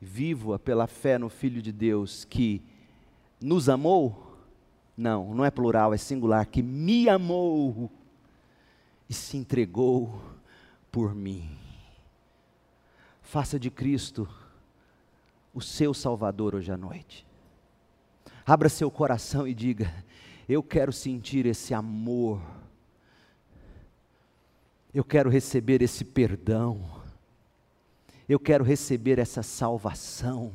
[0.00, 2.60] vivo-a pela fé no Filho de Deus que
[3.40, 4.24] nos amou?
[4.96, 7.90] Não, não é plural, é singular, que me amou
[9.08, 10.20] e se entregou
[10.90, 11.65] por mim.
[13.26, 14.28] Faça de Cristo
[15.52, 17.26] o seu Salvador hoje à noite.
[18.46, 19.92] Abra seu coração e diga:
[20.48, 22.40] Eu quero sentir esse amor.
[24.94, 27.02] Eu quero receber esse perdão.
[28.28, 30.52] Eu quero receber essa salvação.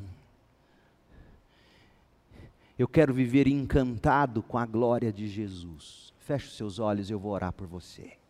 [2.78, 6.14] Eu quero viver encantado com a glória de Jesus.
[6.20, 8.21] Feche os seus olhos, eu vou orar por você.